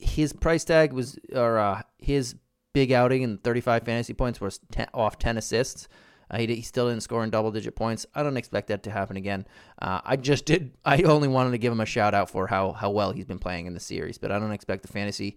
his 0.00 0.32
price 0.32 0.64
tag 0.64 0.92
was, 0.92 1.18
or 1.34 1.58
uh, 1.58 1.82
his 1.98 2.36
big 2.72 2.92
outing 2.92 3.24
and 3.24 3.42
35 3.42 3.84
fantasy 3.84 4.12
points 4.12 4.40
was 4.40 4.60
ten, 4.70 4.88
off 4.92 5.18
10 5.18 5.38
assists. 5.38 5.88
Uh, 6.30 6.38
he, 6.38 6.46
he, 6.46 6.62
still 6.62 6.88
didn't 6.88 7.02
score 7.02 7.22
in 7.22 7.30
double 7.30 7.50
digit 7.50 7.76
points. 7.76 8.06
I 8.14 8.22
don't 8.22 8.36
expect 8.36 8.68
that 8.68 8.82
to 8.84 8.90
happen 8.90 9.16
again. 9.16 9.46
Uh, 9.80 10.00
I 10.04 10.16
just 10.16 10.46
did. 10.46 10.72
I 10.84 11.02
only 11.02 11.28
wanted 11.28 11.52
to 11.52 11.58
give 11.58 11.72
him 11.72 11.80
a 11.80 11.86
shout 11.86 12.14
out 12.14 12.30
for 12.30 12.46
how 12.46 12.72
how 12.72 12.90
well 12.90 13.12
he's 13.12 13.24
been 13.24 13.38
playing 13.38 13.66
in 13.66 13.74
the 13.74 13.80
series, 13.80 14.18
but 14.18 14.32
I 14.32 14.38
don't 14.38 14.52
expect 14.52 14.82
the 14.82 14.88
fantasy 14.88 15.36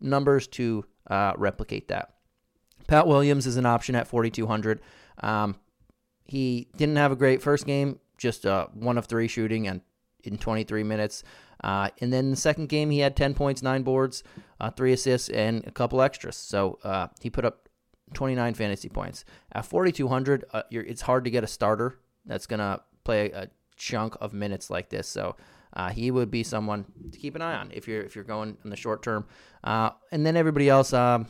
numbers 0.00 0.46
to 0.48 0.84
uh, 1.08 1.32
replicate 1.36 1.88
that. 1.88 2.14
Pat 2.86 3.06
Williams 3.06 3.46
is 3.46 3.56
an 3.56 3.66
option 3.66 3.94
at 3.94 4.08
4,200. 4.08 4.80
Um, 5.22 5.56
he 6.24 6.68
didn't 6.76 6.96
have 6.96 7.12
a 7.12 7.16
great 7.16 7.42
first 7.42 7.66
game, 7.66 8.00
just 8.18 8.44
uh, 8.44 8.66
one 8.74 8.98
of 8.98 9.06
three 9.06 9.28
shooting 9.28 9.68
and 9.68 9.82
in 10.24 10.38
23 10.38 10.82
minutes. 10.82 11.22
Uh, 11.62 11.90
and 12.00 12.12
then 12.12 12.30
the 12.30 12.36
second 12.36 12.68
game, 12.68 12.90
he 12.90 12.98
had 12.98 13.16
10 13.16 13.34
points, 13.34 13.62
nine 13.62 13.82
boards, 13.82 14.22
uh, 14.60 14.70
three 14.70 14.92
assists, 14.92 15.28
and 15.28 15.64
a 15.66 15.70
couple 15.70 16.02
extras. 16.02 16.36
So 16.36 16.78
uh, 16.82 17.08
he 17.20 17.30
put 17.30 17.44
up 17.44 17.61
29 18.14 18.54
fantasy 18.54 18.88
points. 18.88 19.24
At 19.52 19.66
4,200, 19.66 20.44
uh, 20.52 20.62
it's 20.70 21.02
hard 21.02 21.24
to 21.24 21.30
get 21.30 21.44
a 21.44 21.46
starter 21.46 21.98
that's 22.24 22.46
going 22.46 22.60
to 22.60 22.80
play 23.04 23.30
a, 23.30 23.48
chunk 23.82 24.16
of 24.20 24.32
minutes 24.32 24.70
like 24.70 24.90
this. 24.90 25.08
So 25.08 25.36
uh, 25.74 25.90
he 25.90 26.10
would 26.10 26.30
be 26.30 26.42
someone 26.42 26.84
to 27.10 27.18
keep 27.18 27.34
an 27.34 27.42
eye 27.42 27.56
on 27.56 27.70
if 27.72 27.88
you're 27.88 28.02
if 28.02 28.14
you're 28.14 28.24
going 28.24 28.56
in 28.64 28.70
the 28.70 28.76
short 28.76 29.02
term. 29.02 29.26
Uh, 29.64 29.90
and 30.12 30.24
then 30.24 30.36
everybody 30.36 30.68
else, 30.68 30.92
um, 30.92 31.26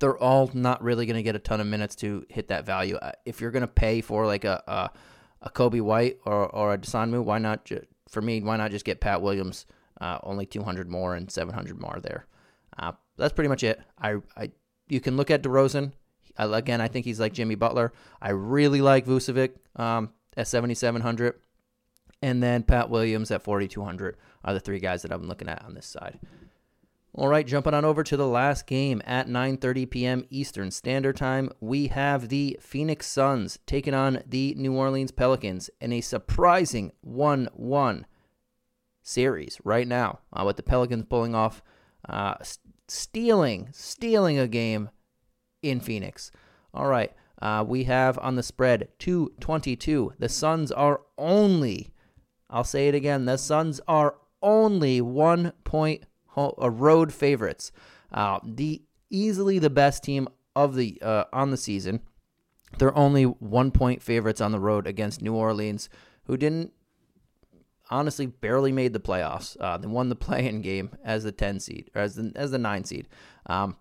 they're 0.00 0.18
all 0.18 0.50
not 0.54 0.82
really 0.82 1.06
going 1.06 1.16
to 1.16 1.22
get 1.22 1.36
a 1.36 1.38
ton 1.38 1.60
of 1.60 1.66
minutes 1.66 1.94
to 1.96 2.24
hit 2.28 2.48
that 2.48 2.66
value. 2.66 2.96
Uh, 2.96 3.12
if 3.24 3.40
you're 3.40 3.50
going 3.50 3.62
to 3.62 3.68
pay 3.68 4.00
for 4.00 4.26
like 4.26 4.44
a, 4.44 4.62
a, 4.66 4.90
a 5.42 5.50
Coby 5.50 5.80
White 5.80 6.18
or 6.24 6.46
or 6.48 6.74
a 6.74 6.78
Dosunmu, 6.78 7.22
why 7.24 7.38
not? 7.38 7.64
Ju- 7.64 7.86
for 8.08 8.20
me, 8.20 8.40
why 8.40 8.56
not 8.56 8.70
just 8.70 8.84
get 8.84 9.00
Pat 9.00 9.22
Williams? 9.22 9.66
Uh, 10.00 10.18
only 10.24 10.46
200 10.46 10.90
more 10.90 11.14
and 11.14 11.30
700 11.30 11.80
more 11.80 12.00
there. 12.02 12.26
Uh, 12.76 12.92
that's 13.16 13.32
pretty 13.32 13.48
much 13.48 13.62
it. 13.62 13.80
I 13.98 14.16
I 14.36 14.50
you 14.92 15.00
can 15.00 15.16
look 15.16 15.30
at 15.30 15.42
DeRozan. 15.42 15.92
Again, 16.36 16.82
I 16.82 16.88
think 16.88 17.06
he's 17.06 17.18
like 17.18 17.32
Jimmy 17.32 17.54
Butler. 17.54 17.92
I 18.20 18.30
really 18.30 18.82
like 18.82 19.06
Vucevic 19.06 19.52
um, 19.74 20.10
at 20.36 20.46
7,700. 20.46 21.34
And 22.20 22.42
then 22.42 22.62
Pat 22.62 22.90
Williams 22.90 23.30
at 23.30 23.42
4,200 23.42 24.16
are 24.44 24.54
the 24.54 24.60
three 24.60 24.78
guys 24.78 25.02
that 25.02 25.12
I'm 25.12 25.26
looking 25.26 25.48
at 25.48 25.64
on 25.64 25.74
this 25.74 25.86
side. 25.86 26.20
All 27.14 27.28
right, 27.28 27.46
jumping 27.46 27.74
on 27.74 27.84
over 27.84 28.02
to 28.04 28.16
the 28.16 28.26
last 28.26 28.66
game 28.66 29.02
at 29.04 29.28
9:30 29.28 29.90
p.m. 29.90 30.24
Eastern 30.30 30.70
Standard 30.70 31.16
Time, 31.16 31.50
we 31.60 31.88
have 31.88 32.30
the 32.30 32.58
Phoenix 32.58 33.06
Suns 33.06 33.58
taking 33.66 33.92
on 33.92 34.22
the 34.26 34.54
New 34.56 34.72
Orleans 34.74 35.10
Pelicans 35.10 35.68
in 35.78 35.92
a 35.92 36.00
surprising 36.00 36.90
1-1 37.06 38.04
series 39.02 39.58
right 39.62 39.86
now, 39.86 40.20
uh, 40.32 40.44
with 40.46 40.56
the 40.56 40.62
Pelicans 40.62 41.04
pulling 41.06 41.34
off 41.34 41.62
uh, 42.08 42.36
stealing, 42.92 43.68
stealing 43.72 44.38
a 44.38 44.48
game 44.48 44.90
in 45.62 45.80
Phoenix. 45.80 46.30
All 46.74 46.86
right. 46.86 47.12
Uh, 47.40 47.64
we 47.66 47.84
have 47.84 48.18
on 48.20 48.36
the 48.36 48.42
spread 48.42 48.88
222. 48.98 50.14
The 50.18 50.28
Suns 50.28 50.70
are 50.70 51.00
only, 51.18 51.92
I'll 52.48 52.64
say 52.64 52.88
it 52.88 52.94
again, 52.94 53.24
the 53.24 53.36
Suns 53.36 53.80
are 53.88 54.14
only 54.42 55.00
one 55.00 55.52
point 55.64 56.04
ho- 56.28 56.54
uh, 56.60 56.70
road 56.70 57.12
favorites. 57.12 57.72
Uh, 58.12 58.38
the 58.44 58.82
easily 59.10 59.58
the 59.58 59.70
best 59.70 60.04
team 60.04 60.28
of 60.54 60.74
the 60.76 61.00
uh, 61.02 61.24
on 61.32 61.50
the 61.50 61.56
season. 61.56 62.00
They're 62.78 62.96
only 62.96 63.24
one 63.24 63.70
point 63.70 64.02
favorites 64.02 64.40
on 64.40 64.52
the 64.52 64.60
road 64.60 64.86
against 64.86 65.20
New 65.22 65.34
Orleans, 65.34 65.88
who 66.24 66.36
didn't 66.36 66.72
honestly 67.90 68.26
barely 68.26 68.72
made 68.72 68.92
the 68.92 69.00
playoffs. 69.00 69.56
Uh, 69.60 69.76
they 69.76 69.86
won 69.86 70.08
the 70.08 70.16
play-in 70.26 70.62
game 70.62 70.90
as 71.04 71.24
the 71.24 71.32
10 71.32 71.60
seed 71.60 71.90
or 71.94 72.02
as 72.02 72.16
the 72.16 72.32
as 72.34 72.50
the 72.50 72.58
9 72.58 72.84
seed. 72.84 73.08
Um, 73.46 73.76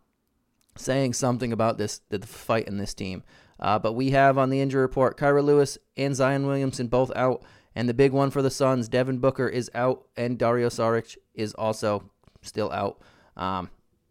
saying 0.78 1.14
something 1.14 1.52
about 1.52 1.78
this 1.78 2.02
the 2.10 2.20
fight 2.26 2.68
in 2.68 2.78
this 2.78 2.94
team. 2.94 3.24
Uh, 3.60 3.78
but 3.78 3.94
we 3.94 4.12
have 4.12 4.38
on 4.38 4.50
the 4.50 4.60
injury 4.60 4.82
report 4.82 5.18
Kira 5.18 5.44
Lewis 5.44 5.78
and 5.96 6.16
Zion 6.16 6.48
Williamson 6.48 6.88
both 6.88 7.12
out, 7.16 7.44
and 7.76 7.88
the 7.88 7.94
big 7.94 8.12
one 8.12 8.32
for 8.32 8.42
the 8.42 8.50
Suns, 8.50 8.90
Devin 8.90 9.20
Booker 9.20 9.48
is 9.48 9.70
out, 9.76 10.06
and 10.18 10.38
Dario 10.38 10.70
Saric 10.70 11.18
is 11.36 11.54
also 11.54 12.10
still 12.42 12.72
out. 12.72 13.00
Um, 13.38 13.70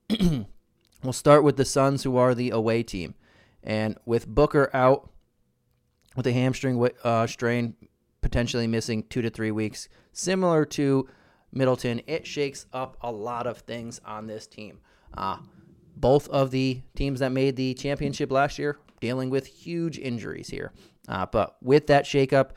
we'll 1.03 1.13
start 1.13 1.43
with 1.43 1.57
the 1.57 1.65
Suns, 1.65 2.05
who 2.05 2.17
are 2.17 2.35
the 2.35 2.51
away 2.51 2.85
team, 2.85 3.15
and 3.63 3.99
with 4.07 4.29
Booker 4.29 4.71
out 4.73 5.11
with 6.17 6.27
a 6.27 6.33
hamstring 6.33 6.89
uh, 7.03 7.27
strain, 7.27 7.75
potentially 8.21 8.67
missing 8.67 9.05
two 9.09 9.23
to 9.23 9.31
three 9.31 9.51
weeks. 9.51 9.89
Similar 10.13 10.65
to 10.67 11.09
Middleton, 11.53 12.03
it 12.07 12.27
shakes 12.27 12.67
up 12.73 12.97
a 13.01 13.11
lot 13.11 13.47
of 13.47 13.59
things 13.59 14.01
on 14.05 14.27
this 14.27 14.47
team. 14.47 14.81
Uh, 15.17 15.39
both 15.97 16.29
of 16.29 16.51
the 16.51 16.83
teams 16.95 17.21
that 17.21 17.33
made 17.33 17.57
the 17.57 17.75
championship 17.75 18.31
last 18.31 18.59
year 18.59 18.79
dealing 19.01 19.31
with 19.31 19.47
huge 19.47 19.99
injuries 19.99 20.49
here. 20.49 20.73
Uh, 21.09 21.27
but 21.27 21.57
with 21.63 21.87
that 21.89 22.05
shakeup, 22.05 22.51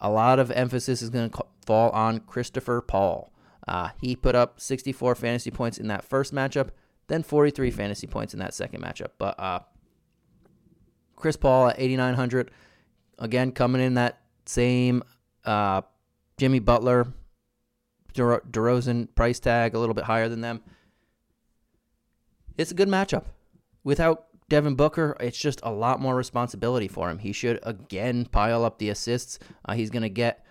a 0.00 0.10
lot 0.10 0.38
of 0.38 0.50
emphasis 0.50 1.02
is 1.02 1.10
going 1.10 1.30
to 1.30 1.42
fall 1.66 1.90
on 1.90 2.20
Christopher 2.20 2.80
Paul. 2.80 3.32
Uh, 3.66 3.90
he 4.00 4.14
put 4.14 4.34
up 4.34 4.60
64 4.60 5.16
fantasy 5.16 5.50
points 5.50 5.78
in 5.78 5.88
that 5.88 6.04
first 6.04 6.32
matchup, 6.32 6.68
then 7.08 7.22
43 7.22 7.70
fantasy 7.70 8.06
points 8.06 8.32
in 8.32 8.40
that 8.40 8.54
second 8.54 8.82
matchup. 8.82 9.10
But 9.18 9.38
uh, 9.38 9.60
Chris 11.16 11.36
Paul 11.36 11.68
at 11.68 11.78
8,900, 11.78 12.50
again, 13.18 13.52
coming 13.52 13.82
in 13.82 13.94
that 13.94 14.20
same 14.46 15.02
uh, 15.44 15.82
Jimmy 16.38 16.58
Butler, 16.58 17.06
De- 18.14 18.40
DeRozan 18.50 19.14
price 19.14 19.40
tag 19.40 19.74
a 19.74 19.78
little 19.78 19.94
bit 19.94 20.04
higher 20.04 20.28
than 20.28 20.40
them. 20.40 20.62
It's 22.56 22.70
a 22.70 22.74
good 22.74 22.88
matchup. 22.88 23.24
Without 23.84 24.26
Devin 24.48 24.74
Booker, 24.74 25.16
it's 25.20 25.38
just 25.38 25.60
a 25.62 25.70
lot 25.70 26.00
more 26.00 26.14
responsibility 26.14 26.88
for 26.88 27.10
him. 27.10 27.18
He 27.18 27.32
should 27.32 27.58
again 27.62 28.26
pile 28.26 28.64
up 28.64 28.78
the 28.78 28.90
assists. 28.90 29.38
Uh, 29.64 29.74
he's 29.74 29.90
going 29.90 30.02
to 30.02 30.08
get 30.08 30.44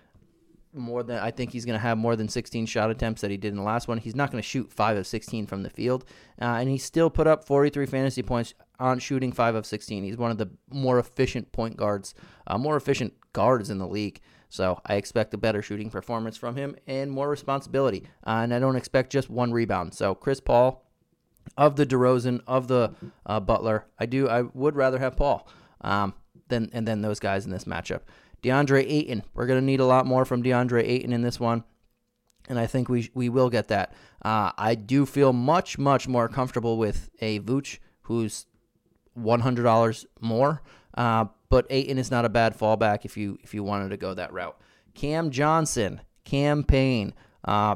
more 0.74 1.04
than 1.04 1.20
I 1.20 1.32
think 1.32 1.52
he's 1.52 1.66
going 1.66 1.78
to 1.78 1.82
have 1.82 1.98
more 1.98 2.16
than 2.16 2.28
16 2.28 2.66
shot 2.66 2.92
attempts 2.92 3.22
that 3.22 3.32
he 3.32 3.38
did 3.38 3.50
in 3.50 3.56
the 3.56 3.64
last 3.64 3.88
one. 3.88 3.98
He's 3.98 4.16
not 4.16 4.32
going 4.32 4.42
to 4.42 4.48
shoot 4.48 4.72
5 4.72 4.98
of 4.98 5.08
16 5.08 5.48
from 5.48 5.64
the 5.64 5.70
field. 5.70 6.06
Uh, 6.42 6.46
and 6.60 6.70
he 6.70 6.78
still 6.78 7.10
put 7.10 7.28
up 7.28 7.46
43 7.46 7.86
fantasy 7.86 8.22
points 8.22 8.54
on 8.80 9.00
shooting 9.00 9.32
5 9.32 9.56
of 9.56 9.66
16. 9.66 10.04
He's 10.04 10.18
one 10.18 10.32
of 10.32 10.38
the 10.38 10.50
more 10.70 11.00
efficient 11.00 11.52
point 11.52 11.78
guards, 11.78 12.14
uh, 12.48 12.58
more 12.58 12.76
efficient 12.76 13.14
guards 13.36 13.70
in 13.70 13.78
the 13.78 13.88
league. 13.88 14.20
So 14.50 14.80
I 14.86 14.96
expect 14.96 15.34
a 15.34 15.38
better 15.38 15.62
shooting 15.62 15.90
performance 15.90 16.38
from 16.38 16.56
him 16.56 16.76
and 16.88 17.12
more 17.12 17.30
responsibility. 17.30 18.08
Uh, 18.26 18.42
and 18.44 18.54
I 18.54 18.60
don't 18.60 18.78
expect 18.78 19.12
just 19.12 19.30
one 19.30 19.52
rebound. 19.52 19.94
So 19.94 20.16
Chris 20.16 20.40
Paul, 20.40 20.82
of 21.58 21.76
the 21.76 21.86
DeRozan, 21.86 22.42
of 22.48 22.68
the 22.68 22.94
uh, 23.26 23.40
Butler, 23.40 23.86
I 24.00 24.06
do 24.08 24.28
I 24.28 24.42
would 24.42 24.76
rather 24.76 25.00
have 25.00 25.16
Paul 25.16 25.48
um, 25.82 26.14
than 26.48 26.70
and 26.74 26.88
then 26.88 27.02
those 27.02 27.20
guys 27.20 27.46
in 27.46 27.52
this 27.52 27.66
matchup. 27.66 28.02
DeAndre 28.42 28.86
Ayton, 28.88 29.24
we're 29.34 29.48
gonna 29.48 29.62
need 29.62 29.80
a 29.80 29.86
lot 29.86 30.06
more 30.06 30.26
from 30.26 30.42
DeAndre 30.42 30.84
Ayton 30.84 31.14
in 31.14 31.22
this 31.22 31.40
one, 31.40 31.64
and 32.50 32.58
I 32.58 32.68
think 32.68 32.90
we 32.90 33.12
we 33.14 33.30
will 33.30 33.50
get 33.50 33.68
that. 33.68 33.94
Uh, 34.24 34.52
I 34.58 34.76
do 34.76 35.06
feel 35.06 35.34
much 35.34 35.78
much 35.78 36.08
more 36.08 36.28
comfortable 36.28 36.78
with 36.78 37.10
a 37.20 37.40
Vooch 37.40 37.80
who's 38.02 38.48
one 39.14 39.42
hundred 39.42 39.64
dollars 39.64 40.06
more 40.20 40.62
Uh, 40.96 41.26
but 41.50 41.68
Ayton 41.70 41.98
is 41.98 42.10
not 42.10 42.26
a 42.26 42.30
bad 42.30 42.58
fallback 42.58 43.06
if 43.06 43.18
you 43.18 43.38
if 43.44 43.54
you 43.54 43.64
wanted 43.64 43.90
to 43.90 43.98
go 43.98 44.14
that 44.14 44.34
route. 44.34 44.58
Cam 44.94 45.30
Johnson, 45.30 46.02
Cam 46.24 46.64
Payne, 46.64 47.14
uh, 47.44 47.76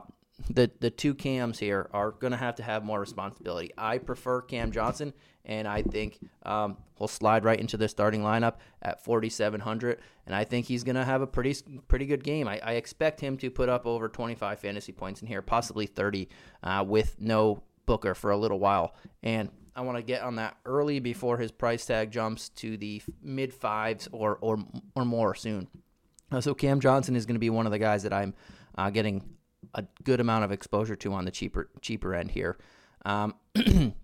the 0.49 0.71
the 0.79 0.89
two 0.89 1.13
Cams 1.13 1.59
here 1.59 1.89
are 1.93 2.11
going 2.11 2.31
to 2.31 2.37
have 2.37 2.55
to 2.55 2.63
have 2.63 2.83
more 2.83 2.99
responsibility. 2.99 3.71
I 3.77 3.97
prefer 3.97 4.41
Cam 4.41 4.71
Johnson, 4.71 5.13
and 5.45 5.67
I 5.67 5.81
think 5.81 6.19
um, 6.43 6.77
he'll 6.97 7.07
slide 7.07 7.43
right 7.43 7.59
into 7.59 7.77
the 7.77 7.87
starting 7.87 8.21
lineup 8.21 8.55
at 8.81 9.03
4,700, 9.03 9.99
and 10.25 10.35
I 10.35 10.43
think 10.45 10.65
he's 10.65 10.83
going 10.83 10.95
to 10.95 11.05
have 11.05 11.21
a 11.21 11.27
pretty 11.27 11.55
pretty 11.87 12.05
good 12.05 12.23
game. 12.23 12.47
I, 12.47 12.59
I, 12.63 12.73
expect 12.73 13.19
him 13.19 13.37
to 13.37 13.51
put 13.51 13.67
up 13.67 13.85
over 13.85 14.07
25 14.07 14.59
fantasy 14.59 14.91
points 14.91 15.21
in 15.21 15.27
here, 15.27 15.41
possibly 15.41 15.85
30, 15.85 16.29
uh, 16.63 16.85
with 16.87 17.15
no 17.19 17.63
Booker 17.85 18.13
for 18.13 18.31
a 18.31 18.37
little 18.37 18.59
while, 18.59 18.93
and 19.23 19.49
I 19.79 19.81
want 19.81 19.97
to 19.97 20.03
get 20.03 20.23
on 20.23 20.35
that 20.35 20.57
early 20.65 20.99
before 20.99 21.37
his 21.37 21.53
price 21.53 21.85
tag 21.85 22.11
jumps 22.11 22.49
to 22.49 22.75
the 22.75 23.01
mid 23.21 23.53
fives 23.53 24.09
or 24.11 24.37
or 24.41 24.57
or 24.93 25.05
more 25.05 25.33
soon. 25.33 25.69
Uh, 26.29 26.41
so 26.41 26.53
Cam 26.53 26.81
Johnson 26.81 27.15
is 27.15 27.25
going 27.25 27.35
to 27.35 27.39
be 27.39 27.49
one 27.49 27.65
of 27.65 27.71
the 27.71 27.79
guys 27.79 28.03
that 28.03 28.11
I'm 28.11 28.33
uh, 28.77 28.89
getting 28.89 29.23
a 29.73 29.85
good 30.03 30.19
amount 30.19 30.43
of 30.43 30.51
exposure 30.51 30.97
to 30.97 31.13
on 31.13 31.23
the 31.23 31.31
cheaper 31.31 31.69
cheaper 31.79 32.13
end 32.13 32.31
here. 32.31 32.57
Um, 33.05 33.35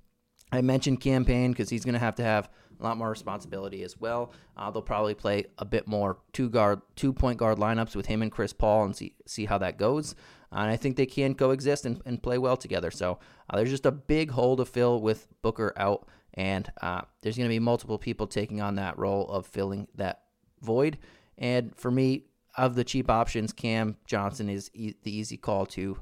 I 0.53 0.61
mentioned 0.61 1.01
Cam 1.01 1.25
Payne 1.25 1.51
because 1.51 1.69
he's 1.69 1.83
going 1.83 1.91
to 1.91 1.99
have 1.99 2.15
to 2.15 2.23
have 2.23 2.49
a 2.79 2.83
lot 2.83 2.97
more 2.97 3.09
responsibility 3.09 3.83
as 3.83 3.99
well. 3.99 4.31
Uh, 4.57 4.71
they'll 4.71 4.81
probably 4.81 5.13
play 5.13 5.45
a 5.57 5.65
bit 5.65 5.87
more 5.87 6.17
two 6.33 6.49
guard, 6.49 6.81
two 6.95 7.13
point 7.13 7.37
guard 7.37 7.57
lineups 7.57 7.95
with 7.95 8.05
him 8.05 8.21
and 8.21 8.31
Chris 8.31 8.53
Paul 8.53 8.85
and 8.85 8.95
see 8.95 9.15
see 9.25 9.45
how 9.45 9.57
that 9.59 9.77
goes. 9.77 10.15
And 10.51 10.69
I 10.69 10.77
think 10.77 10.95
they 10.95 11.05
can 11.05 11.35
coexist 11.35 11.85
and, 11.85 12.01
and 12.05 12.21
play 12.21 12.37
well 12.37 12.55
together. 12.55 12.91
So 12.91 13.19
uh, 13.49 13.57
there's 13.57 13.71
just 13.71 13.85
a 13.85 13.91
big 13.91 14.31
hole 14.31 14.55
to 14.55 14.65
fill 14.65 15.01
with 15.01 15.27
Booker 15.41 15.73
out, 15.75 16.07
and 16.33 16.71
uh, 16.81 17.01
there's 17.21 17.35
going 17.35 17.49
to 17.49 17.53
be 17.53 17.59
multiple 17.59 17.97
people 17.97 18.27
taking 18.27 18.61
on 18.61 18.75
that 18.75 18.97
role 18.97 19.27
of 19.27 19.45
filling 19.45 19.87
that 19.95 20.21
void. 20.61 20.97
And 21.37 21.75
for 21.75 21.91
me, 21.91 22.23
of 22.57 22.75
the 22.75 22.83
cheap 22.83 23.09
options, 23.09 23.51
Cam 23.51 23.97
Johnson 24.05 24.49
is 24.49 24.71
e- 24.73 24.93
the 25.03 25.15
easy 25.15 25.37
call 25.37 25.65
to 25.67 25.97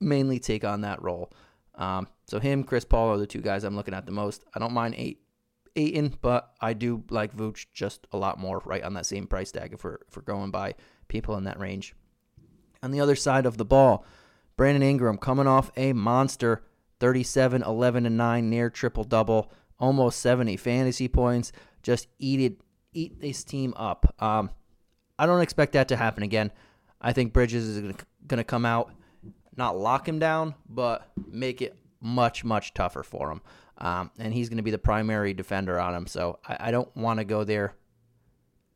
mainly 0.00 0.38
take 0.38 0.64
on 0.64 0.80
that 0.80 1.02
role. 1.02 1.30
Um, 1.76 2.08
so 2.26 2.40
him, 2.40 2.64
Chris 2.64 2.84
Paul 2.84 3.10
are 3.10 3.18
the 3.18 3.26
two 3.26 3.40
guys 3.40 3.64
I'm 3.64 3.76
looking 3.76 3.94
at 3.94 4.06
the 4.06 4.12
most. 4.12 4.44
I 4.54 4.58
don't 4.58 4.72
mind 4.72 4.94
eight, 4.96 5.20
Ayton, 5.80 6.14
but 6.20 6.52
I 6.60 6.72
do 6.72 7.04
like 7.10 7.36
Vooch 7.36 7.66
just 7.72 8.06
a 8.12 8.16
lot 8.16 8.38
more, 8.38 8.60
right 8.64 8.82
on 8.82 8.94
that 8.94 9.06
same 9.06 9.26
price 9.26 9.50
tag 9.50 9.72
if 9.72 9.84
we're 9.84 9.98
if 10.08 10.16
we're 10.16 10.22
going 10.22 10.50
by 10.50 10.74
people 11.08 11.36
in 11.36 11.44
that 11.44 11.58
range. 11.58 11.94
On 12.82 12.90
the 12.90 13.00
other 13.00 13.16
side 13.16 13.46
of 13.46 13.56
the 13.56 13.64
ball, 13.64 14.04
Brandon 14.56 14.82
Ingram 14.82 15.18
coming 15.18 15.46
off 15.46 15.70
a 15.76 15.92
monster 15.92 16.62
37, 17.00 17.62
11, 17.62 18.06
and 18.06 18.16
9 18.16 18.50
near 18.50 18.70
triple 18.70 19.04
double, 19.04 19.50
almost 19.78 20.20
70 20.20 20.56
fantasy 20.58 21.08
points. 21.08 21.50
Just 21.82 22.08
eat 22.18 22.40
it, 22.40 22.60
eat 22.92 23.20
this 23.20 23.42
team 23.42 23.72
up. 23.76 24.14
Um, 24.22 24.50
I 25.18 25.26
don't 25.26 25.40
expect 25.40 25.72
that 25.72 25.88
to 25.88 25.96
happen 25.96 26.22
again. 26.22 26.52
I 27.00 27.12
think 27.12 27.32
Bridges 27.32 27.66
is 27.66 27.80
going 27.80 28.38
to 28.38 28.44
come 28.44 28.66
out, 28.66 28.92
not 29.56 29.78
lock 29.78 30.06
him 30.06 30.18
down, 30.18 30.54
but 30.68 31.10
make 31.30 31.62
it 31.62 31.76
much, 32.00 32.44
much 32.44 32.74
tougher 32.74 33.02
for 33.02 33.30
him. 33.30 33.40
Um, 33.80 34.10
and 34.18 34.34
he's 34.34 34.48
going 34.48 34.58
to 34.58 34.62
be 34.62 34.70
the 34.70 34.78
primary 34.78 35.32
defender 35.32 35.78
on 35.80 35.94
him. 35.94 36.06
So 36.06 36.38
I, 36.46 36.56
I 36.60 36.70
don't 36.70 36.94
want 36.96 37.18
to 37.18 37.24
go 37.24 37.44
there 37.44 37.74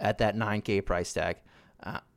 at 0.01 0.19
that 0.19 0.37
9K 0.37 0.85
price 0.85 1.12
tag. 1.12 1.37
Uh, 1.83 2.01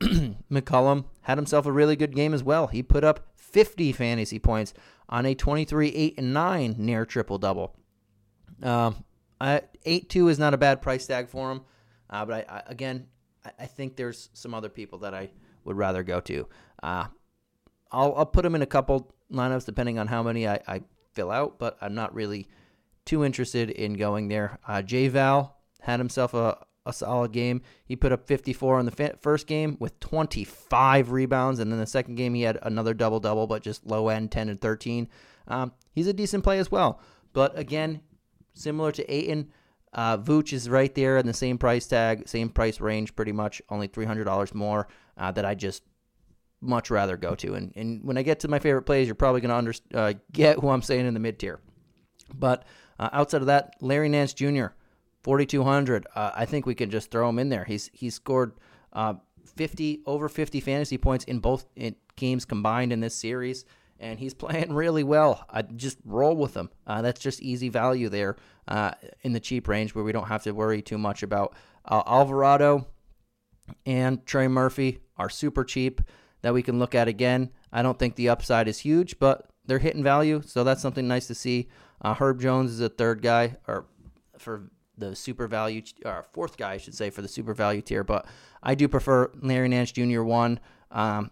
McCollum 0.50 1.04
had 1.22 1.36
himself 1.36 1.66
a 1.66 1.72
really 1.72 1.96
good 1.96 2.14
game 2.14 2.32
as 2.32 2.42
well. 2.42 2.68
He 2.68 2.82
put 2.82 3.04
up 3.04 3.28
50 3.36 3.92
fantasy 3.92 4.38
points 4.38 4.72
on 5.08 5.26
a 5.26 5.34
23, 5.34 5.88
8, 5.88 6.14
and 6.18 6.32
9 6.32 6.74
near 6.78 7.04
triple 7.04 7.38
double. 7.38 7.76
Um, 8.62 9.04
8 9.40 10.08
2 10.08 10.28
is 10.28 10.38
not 10.38 10.54
a 10.54 10.58
bad 10.58 10.80
price 10.80 11.06
tag 11.06 11.28
for 11.28 11.52
him. 11.52 11.62
Uh, 12.10 12.24
but 12.24 12.48
I, 12.48 12.56
I, 12.56 12.62
again, 12.66 13.06
I 13.58 13.66
think 13.66 13.96
there's 13.96 14.30
some 14.32 14.54
other 14.54 14.68
people 14.68 14.98
that 15.00 15.14
I 15.14 15.30
would 15.64 15.76
rather 15.76 16.02
go 16.02 16.20
to. 16.20 16.48
Uh, 16.82 17.06
I'll, 17.92 18.14
I'll 18.16 18.26
put 18.26 18.42
them 18.42 18.54
in 18.54 18.62
a 18.62 18.66
couple 18.66 19.14
lineups 19.32 19.66
depending 19.66 19.98
on 19.98 20.06
how 20.06 20.22
many 20.22 20.48
I, 20.48 20.60
I 20.66 20.82
fill 21.12 21.30
out, 21.30 21.58
but 21.58 21.76
I'm 21.80 21.94
not 21.94 22.14
really 22.14 22.48
too 23.08 23.24
interested 23.24 23.70
in 23.70 23.94
going 23.94 24.28
there. 24.28 24.58
Uh, 24.66 24.82
J 24.82 25.08
Val 25.08 25.56
had 25.80 25.98
himself 25.98 26.34
a, 26.34 26.58
a 26.84 26.92
solid 26.92 27.32
game. 27.32 27.62
He 27.86 27.96
put 27.96 28.12
up 28.12 28.26
54 28.26 28.80
in 28.80 28.86
the 28.86 29.16
first 29.20 29.46
game 29.46 29.76
with 29.80 29.98
25 30.00 31.10
rebounds, 31.10 31.58
and 31.58 31.72
then 31.72 31.78
the 31.78 31.86
second 31.86 32.16
game 32.16 32.34
he 32.34 32.42
had 32.42 32.58
another 32.62 32.94
double 32.94 33.18
double, 33.18 33.46
but 33.46 33.62
just 33.62 33.86
low 33.86 34.08
end 34.08 34.30
10 34.30 34.50
and 34.50 34.60
13. 34.60 35.08
Um, 35.48 35.72
he's 35.92 36.06
a 36.06 36.12
decent 36.12 36.44
play 36.44 36.58
as 36.58 36.70
well, 36.70 37.00
but 37.32 37.58
again, 37.58 38.02
similar 38.52 38.92
to 38.92 39.12
Ayton, 39.12 39.50
uh, 39.94 40.18
Vooch 40.18 40.52
is 40.52 40.68
right 40.68 40.94
there 40.94 41.16
in 41.16 41.26
the 41.26 41.32
same 41.32 41.56
price 41.56 41.86
tag, 41.86 42.28
same 42.28 42.50
price 42.50 42.80
range, 42.80 43.16
pretty 43.16 43.32
much, 43.32 43.62
only 43.70 43.88
$300 43.88 44.54
more. 44.54 44.86
Uh, 45.16 45.32
that 45.32 45.44
I 45.44 45.54
just 45.54 45.82
much 46.60 46.90
rather 46.90 47.16
go 47.16 47.34
to. 47.34 47.54
And, 47.54 47.72
and 47.74 48.04
when 48.04 48.18
I 48.18 48.22
get 48.22 48.40
to 48.40 48.48
my 48.48 48.58
favorite 48.58 48.82
plays, 48.82 49.08
you're 49.08 49.14
probably 49.14 49.40
going 49.40 49.50
to 49.50 49.56
under, 49.56 49.74
uh, 49.94 50.12
get 50.32 50.58
who 50.58 50.68
I'm 50.68 50.82
saying 50.82 51.06
in 51.06 51.14
the 51.14 51.20
mid 51.20 51.38
tier. 51.38 51.60
But 52.34 52.64
uh, 52.98 53.08
outside 53.12 53.40
of 53.40 53.46
that, 53.46 53.74
Larry 53.80 54.08
Nance 54.08 54.32
Jr., 54.32 54.66
4,200. 55.22 56.06
Uh, 56.14 56.30
I 56.34 56.44
think 56.44 56.66
we 56.66 56.74
can 56.74 56.90
just 56.90 57.10
throw 57.10 57.28
him 57.28 57.38
in 57.38 57.48
there. 57.48 57.64
He's 57.64 57.90
he's 57.92 58.14
scored 58.14 58.52
uh, 58.92 59.14
50 59.56 60.02
over 60.06 60.28
50 60.28 60.60
fantasy 60.60 60.98
points 60.98 61.24
in 61.24 61.40
both 61.40 61.66
in 61.76 61.96
games 62.16 62.44
combined 62.44 62.92
in 62.92 63.00
this 63.00 63.14
series, 63.14 63.64
and 63.98 64.18
he's 64.18 64.34
playing 64.44 64.72
really 64.72 65.04
well. 65.04 65.44
I 65.50 65.62
just 65.62 65.98
roll 66.04 66.36
with 66.36 66.56
him. 66.56 66.70
Uh, 66.86 67.02
that's 67.02 67.20
just 67.20 67.42
easy 67.42 67.68
value 67.68 68.08
there 68.08 68.36
uh, 68.68 68.92
in 69.22 69.32
the 69.32 69.40
cheap 69.40 69.68
range 69.68 69.94
where 69.94 70.04
we 70.04 70.12
don't 70.12 70.28
have 70.28 70.44
to 70.44 70.52
worry 70.52 70.82
too 70.82 70.98
much 70.98 71.22
about 71.22 71.54
uh, 71.84 72.02
Alvarado 72.06 72.86
and 73.84 74.24
Trey 74.24 74.48
Murphy 74.48 75.00
are 75.16 75.28
super 75.28 75.64
cheap 75.64 76.00
that 76.42 76.54
we 76.54 76.62
can 76.62 76.78
look 76.78 76.94
at 76.94 77.08
again. 77.08 77.50
I 77.72 77.82
don't 77.82 77.98
think 77.98 78.14
the 78.14 78.28
upside 78.28 78.68
is 78.68 78.78
huge, 78.78 79.18
but 79.18 79.50
they're 79.66 79.78
hitting 79.78 80.02
value, 80.02 80.42
so 80.44 80.64
that's 80.64 80.80
something 80.80 81.06
nice 81.06 81.26
to 81.26 81.34
see. 81.34 81.68
Uh, 82.00 82.14
Herb 82.14 82.40
Jones 82.40 82.70
is 82.70 82.80
a 82.80 82.88
third 82.88 83.22
guy, 83.22 83.56
or 83.66 83.86
for 84.38 84.70
the 84.96 85.14
super 85.14 85.46
value, 85.46 85.82
or 86.04 86.24
fourth 86.32 86.56
guy, 86.56 86.72
I 86.72 86.78
should 86.78 86.94
say, 86.94 87.10
for 87.10 87.22
the 87.22 87.28
super 87.28 87.54
value 87.54 87.82
tier. 87.82 88.04
But 88.04 88.26
I 88.62 88.74
do 88.74 88.88
prefer 88.88 89.30
Larry 89.40 89.68
Nance 89.68 89.92
Jr. 89.92 90.22
one, 90.22 90.60
um, 90.90 91.30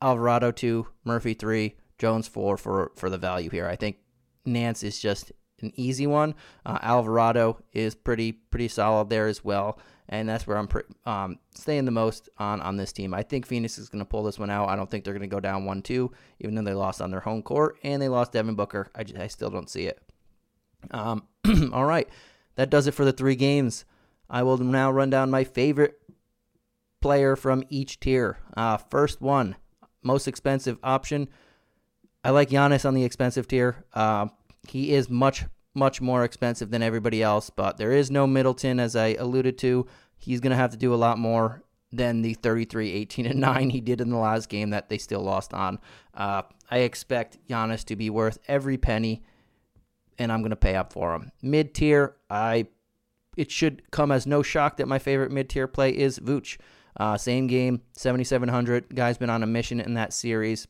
Alvarado 0.00 0.50
two, 0.50 0.86
Murphy 1.04 1.34
three, 1.34 1.76
Jones 1.98 2.28
four 2.28 2.56
for 2.56 2.92
for 2.96 3.10
the 3.10 3.18
value 3.18 3.50
here. 3.50 3.66
I 3.66 3.76
think 3.76 3.98
Nance 4.44 4.82
is 4.82 4.98
just 4.98 5.32
an 5.60 5.72
easy 5.76 6.06
one. 6.06 6.34
Uh, 6.64 6.78
Alvarado 6.82 7.58
is 7.72 7.94
pretty 7.94 8.32
pretty 8.32 8.68
solid 8.68 9.10
there 9.10 9.26
as 9.26 9.44
well 9.44 9.78
and 10.08 10.28
that's 10.28 10.46
where 10.46 10.56
I'm 10.56 10.68
pre- 10.68 10.82
um, 11.04 11.38
staying 11.54 11.84
the 11.84 11.90
most 11.90 12.28
on 12.38 12.60
on 12.60 12.76
this 12.76 12.92
team. 12.92 13.14
I 13.14 13.22
think 13.22 13.46
Phoenix 13.46 13.78
is 13.78 13.88
going 13.88 14.04
to 14.04 14.08
pull 14.08 14.22
this 14.22 14.38
one 14.38 14.50
out. 14.50 14.68
I 14.68 14.76
don't 14.76 14.90
think 14.90 15.04
they're 15.04 15.14
going 15.14 15.28
to 15.28 15.34
go 15.34 15.40
down 15.40 15.64
one 15.64 15.82
two, 15.82 16.12
even 16.40 16.54
though 16.54 16.62
they 16.62 16.74
lost 16.74 17.00
on 17.00 17.10
their 17.10 17.20
home 17.20 17.42
court 17.42 17.76
and 17.82 18.00
they 18.00 18.08
lost 18.08 18.32
Devin 18.32 18.54
Booker. 18.54 18.90
I 18.94 19.04
just, 19.04 19.18
I 19.18 19.26
still 19.26 19.50
don't 19.50 19.70
see 19.70 19.86
it. 19.86 20.00
Um, 20.90 21.26
all 21.72 21.84
right, 21.84 22.08
that 22.56 22.70
does 22.70 22.86
it 22.86 22.94
for 22.94 23.04
the 23.04 23.12
three 23.12 23.36
games. 23.36 23.84
I 24.28 24.42
will 24.42 24.58
now 24.58 24.90
run 24.90 25.10
down 25.10 25.30
my 25.30 25.44
favorite 25.44 26.00
player 27.00 27.36
from 27.36 27.62
each 27.68 28.00
tier. 28.00 28.38
Uh, 28.56 28.76
first 28.76 29.20
one, 29.20 29.56
most 30.02 30.26
expensive 30.26 30.78
option. 30.82 31.28
I 32.24 32.30
like 32.30 32.50
Giannis 32.50 32.84
on 32.84 32.94
the 32.94 33.04
expensive 33.04 33.46
tier. 33.46 33.84
Uh, 33.94 34.28
he 34.66 34.92
is 34.92 35.08
much 35.08 35.44
much 35.74 36.00
more 36.00 36.24
expensive 36.24 36.70
than 36.70 36.82
everybody 36.82 37.22
else, 37.22 37.50
but 37.50 37.76
there 37.76 37.92
is 37.92 38.10
no 38.10 38.26
Middleton, 38.26 38.80
as 38.80 38.96
I 38.96 39.08
alluded 39.14 39.58
to. 39.58 39.86
He's 40.16 40.40
going 40.40 40.50
to 40.50 40.56
have 40.56 40.70
to 40.70 40.76
do 40.76 40.94
a 40.94 40.96
lot 40.96 41.18
more 41.18 41.62
than 41.92 42.22
the 42.22 42.34
33, 42.34 42.92
18, 42.92 43.26
and 43.26 43.40
9 43.40 43.70
he 43.70 43.80
did 43.80 44.00
in 44.00 44.08
the 44.08 44.16
last 44.16 44.48
game 44.48 44.70
that 44.70 44.88
they 44.88 44.98
still 44.98 45.20
lost 45.20 45.52
on. 45.52 45.78
Uh, 46.14 46.42
I 46.70 46.78
expect 46.78 47.38
Giannis 47.48 47.84
to 47.84 47.96
be 47.96 48.10
worth 48.10 48.38
every 48.48 48.78
penny, 48.78 49.22
and 50.18 50.32
I'm 50.32 50.40
going 50.40 50.50
to 50.50 50.56
pay 50.56 50.74
up 50.74 50.92
for 50.92 51.14
him. 51.14 51.32
Mid 51.42 51.74
tier, 51.74 52.16
I 52.30 52.66
it 53.36 53.50
should 53.50 53.90
come 53.90 54.10
as 54.10 54.26
no 54.26 54.42
shock 54.42 54.78
that 54.78 54.88
my 54.88 54.98
favorite 54.98 55.30
mid 55.30 55.48
tier 55.48 55.66
play 55.66 55.90
is 55.90 56.18
Vooch. 56.18 56.58
Uh, 56.98 57.16
same 57.16 57.46
game, 57.46 57.82
7,700. 57.92 58.94
Guy's 58.94 59.18
been 59.18 59.28
on 59.28 59.42
a 59.42 59.46
mission 59.46 59.80
in 59.80 59.94
that 59.94 60.14
series. 60.14 60.66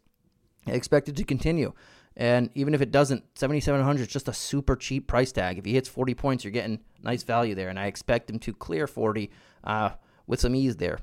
Expected 0.67 1.17
to 1.17 1.25
continue. 1.25 1.73
And 2.17 2.51
even 2.55 2.75
if 2.75 2.81
it 2.81 2.91
doesn't, 2.91 3.25
7,700 3.39 4.03
is 4.03 4.09
just 4.09 4.27
a 4.27 4.33
super 4.33 4.75
cheap 4.75 5.07
price 5.07 5.31
tag. 5.31 5.59
If 5.59 5.65
he 5.65 5.75
hits 5.75 5.89
40 5.89 6.15
points, 6.15 6.45
you're 6.45 6.51
getting 6.51 6.81
nice 7.03 7.23
value 7.23 7.55
there. 7.55 7.69
And 7.69 7.79
I 7.79 7.87
expect 7.87 8.31
him 8.31 8.39
to 8.41 8.53
clear 8.53 8.87
40 8.87 9.31
uh, 9.63 9.91
with 10.27 10.41
some 10.41 10.55
ease 10.55 10.77
there. 10.77 10.99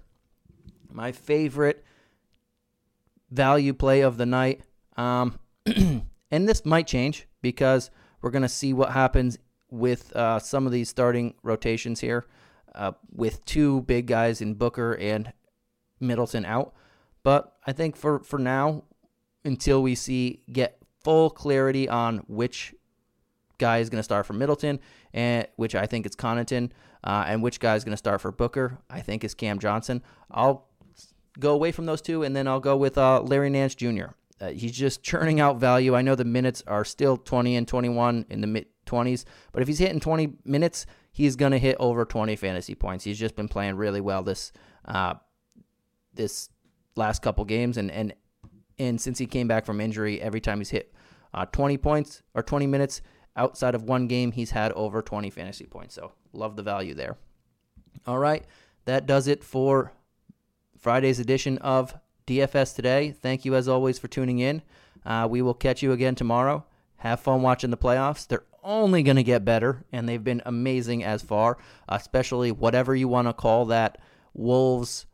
My 0.92 1.12
favorite 1.12 1.86
value 3.32 3.74
play 3.74 4.02
of 4.02 4.18
the 4.18 4.26
night, 4.26 4.62
um, 4.98 5.40
and 5.66 6.50
this 6.50 6.66
might 6.66 6.88
change 6.88 7.28
because 7.42 7.90
we're 8.24 8.32
going 8.32 8.42
to 8.42 8.50
see 8.50 8.74
what 8.74 8.92
happens 8.94 9.38
with 9.70 10.16
uh, 10.16 10.40
some 10.40 10.66
of 10.66 10.72
these 10.72 10.90
starting 10.90 11.36
rotations 11.44 12.00
here 12.00 12.26
uh, 12.74 12.94
with 13.12 13.44
two 13.46 13.82
big 13.82 14.08
guys 14.08 14.42
in 14.42 14.56
Booker 14.56 14.94
and 14.94 15.32
Middleton 16.00 16.46
out. 16.46 16.74
But 17.22 17.56
I 17.68 17.74
think 17.74 17.96
for, 17.96 18.20
for 18.20 18.40
now, 18.40 18.84
until 19.46 19.84
we 19.84 19.94
see 19.94 20.42
get 20.52 20.78
full 21.04 21.30
clarity 21.30 21.90
on 21.90 22.20
which 22.28 22.74
guy 23.58 23.80
is 23.80 23.90
going 23.90 24.00
to 24.00 24.04
start 24.04 24.26
for 24.26 24.34
Middleton, 24.34 24.80
and 25.14 25.46
which 25.58 25.76
I 25.76 25.86
think 25.86 26.06
is 26.06 26.16
Connaughton, 26.16 26.72
uh, 27.04 27.26
and 27.28 27.44
which 27.44 27.60
guy 27.60 27.76
is 27.76 27.84
going 27.84 27.92
to 27.92 27.98
start 27.98 28.22
for 28.22 28.32
Booker. 28.32 28.80
I 28.90 29.02
think 29.02 29.24
is 29.24 29.34
Cam 29.34 29.60
Johnson. 29.60 30.02
I'll 30.32 30.70
go 31.40 31.54
away 31.54 31.74
from 31.74 31.86
those 31.86 32.02
two, 32.02 32.24
and 32.24 32.34
then 32.34 32.48
I'll 32.48 32.62
go 32.62 32.78
with 32.78 32.98
uh, 32.98 33.22
Larry 33.22 33.50
Nance 33.50 33.76
Jr. 33.76 34.12
Uh, 34.44 34.52
he's 34.52 34.74
just 34.74 35.04
churning 35.04 35.40
out 35.40 35.58
value. 35.58 35.96
I 35.96 36.02
know 36.02 36.16
the 36.16 36.26
minutes 36.26 36.64
are 36.68 36.84
still 36.84 37.16
20 37.16 37.56
and 37.56 37.68
21 37.68 38.26
in 38.30 38.42
the 38.42 38.48
mid 38.48 38.66
20s, 38.86 39.24
but 39.54 39.62
if 39.62 39.68
he's 39.70 39.80
hitting 39.80 40.02
20 40.02 40.34
minutes, 40.44 40.86
he's 41.12 41.38
going 41.38 41.54
to 41.54 41.58
hit 41.58 41.78
over 41.80 42.04
20 42.04 42.36
fantasy 42.36 42.76
points. 42.76 43.06
He's 43.06 43.18
just 43.18 43.38
been 43.38 43.48
playing 43.48 43.76
really 43.76 44.02
well 44.02 44.22
this 44.22 44.52
uh, 44.86 45.14
this 46.14 46.50
last 46.98 47.22
couple 47.22 47.46
games, 47.46 47.78
and 47.78 47.90
and 47.90 48.14
and 48.78 49.00
since 49.00 49.18
he 49.18 49.26
came 49.26 49.48
back 49.48 49.66
from 49.66 49.80
injury, 49.80 50.22
every 50.22 50.42
time 50.42 50.58
he's 50.60 50.72
hit 50.72 50.94
uh, 51.34 51.46
20 51.46 51.78
points 51.78 52.22
or 52.34 52.44
20 52.44 52.68
minutes 52.68 53.02
outside 53.38 53.76
of 53.76 53.84
one 53.84 54.08
game, 54.08 54.34
he's 54.34 54.52
had 54.52 54.74
over 54.74 55.02
20 55.02 55.30
fantasy 55.30 55.66
points. 55.66 55.96
So 55.96 56.12
love 56.34 56.58
the 56.58 56.64
value 56.64 56.94
there. 56.94 57.16
All 58.06 58.20
right, 58.20 58.44
that 58.84 59.06
does 59.06 59.28
it 59.28 59.42
for 59.42 59.94
Friday's 60.78 61.20
edition 61.20 61.58
of 61.60 61.96
DFS 62.26 62.76
today. 62.76 63.12
Thank 63.12 63.46
you 63.46 63.56
as 63.56 63.68
always 63.68 64.00
for 64.00 64.08
tuning 64.08 64.40
in. 64.40 64.62
Uh, 65.06 65.28
we 65.30 65.42
will 65.42 65.54
catch 65.54 65.82
you 65.82 65.92
again 65.92 66.16
tomorrow. 66.16 66.66
Have 66.98 67.20
fun 67.20 67.42
watching 67.42 67.70
the 67.70 67.78
playoffs. 67.78 68.28
They're 68.28 68.46
only 68.64 69.04
going 69.04 69.18
to 69.18 69.24
get 69.24 69.44
better, 69.44 69.84
and 69.92 70.08
they've 70.08 70.24
been 70.24 70.42
amazing 70.46 71.04
as 71.04 71.22
far, 71.22 71.58
especially 71.90 72.52
whatever 72.52 72.96
you 72.96 73.08
want 73.08 73.28
to 73.28 73.34
call 73.34 73.66
that 73.66 73.98
Wolves 74.34 75.06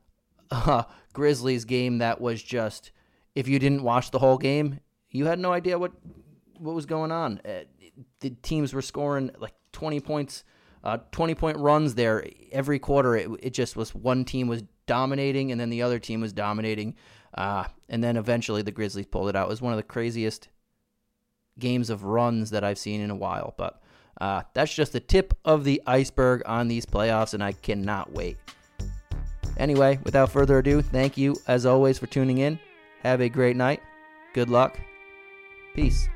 uh, 0.52 0.84
Grizzlies 1.14 1.66
game 1.66 1.98
that 1.98 2.22
was 2.22 2.42
just, 2.42 2.92
if 3.36 3.48
you 3.48 3.60
didn't 3.60 3.84
watch 3.84 4.12
the 4.12 4.20
whole 4.20 4.38
game, 4.38 4.80
you 5.10 5.26
had 5.26 5.40
no 5.40 5.52
idea 5.52 5.78
what 5.80 5.92
what 6.58 6.76
was 6.76 6.86
going 6.86 7.12
on. 7.12 7.42
Uh, 7.46 7.62
the 8.20 8.32
teams 8.42 8.74
were 8.74 8.82
scoring 8.82 9.32
like 9.40 9.54
20 9.72 10.00
points, 10.02 10.44
uh, 10.84 10.98
20 11.12 11.36
point 11.36 11.58
runs 11.58 11.96
there 11.96 12.26
every 12.52 12.80
quarter. 12.80 13.16
It, 13.16 13.30
it 13.42 13.50
just 13.54 13.76
was 13.76 13.96
one 13.96 14.26
team 14.26 14.48
was 14.48 14.64
dominating, 14.90 15.52
and 15.52 15.62
then 15.62 15.70
the 15.70 15.84
other 15.84 16.00
team 16.00 16.20
was 16.20 16.34
dominating. 16.34 16.96
Uh, 17.36 17.66
and 17.88 18.04
then 18.04 18.18
eventually 18.18 18.64
the 18.64 18.72
Grizzlies 18.72 19.06
pulled 19.06 19.30
it 19.30 19.36
out. 19.36 19.46
It 19.46 19.50
was 19.50 19.62
one 19.62 19.72
of 19.72 19.78
the 19.78 19.84
craziest 19.84 20.50
games 21.60 21.92
of 21.92 22.04
runs 22.04 22.50
that 22.50 22.64
I've 22.64 22.80
seen 22.80 23.00
in 23.00 23.12
a 23.12 23.16
while. 23.16 23.54
But 23.56 23.80
uh, 24.20 24.42
that's 24.56 24.74
just 24.74 24.94
the 24.94 25.00
tip 25.00 25.36
of 25.46 25.64
the 25.64 25.80
iceberg 25.86 26.42
on 26.48 26.68
these 26.68 26.88
playoffs, 26.88 27.36
and 27.36 27.44
I 27.44 27.52
cannot 27.52 28.12
wait. 28.12 28.38
Anyway, 29.58 30.00
without 30.04 30.32
further 30.32 30.58
ado, 30.58 30.82
thank 30.82 31.18
you 31.18 31.36
as 31.48 31.68
always 31.68 32.00
for 32.00 32.08
tuning 32.08 32.40
in. 32.40 32.60
Have 33.04 33.22
a 33.22 33.30
great 33.30 33.56
night. 33.56 33.82
Good 34.34 34.50
luck. 34.50 34.80
Peace. 35.76 36.10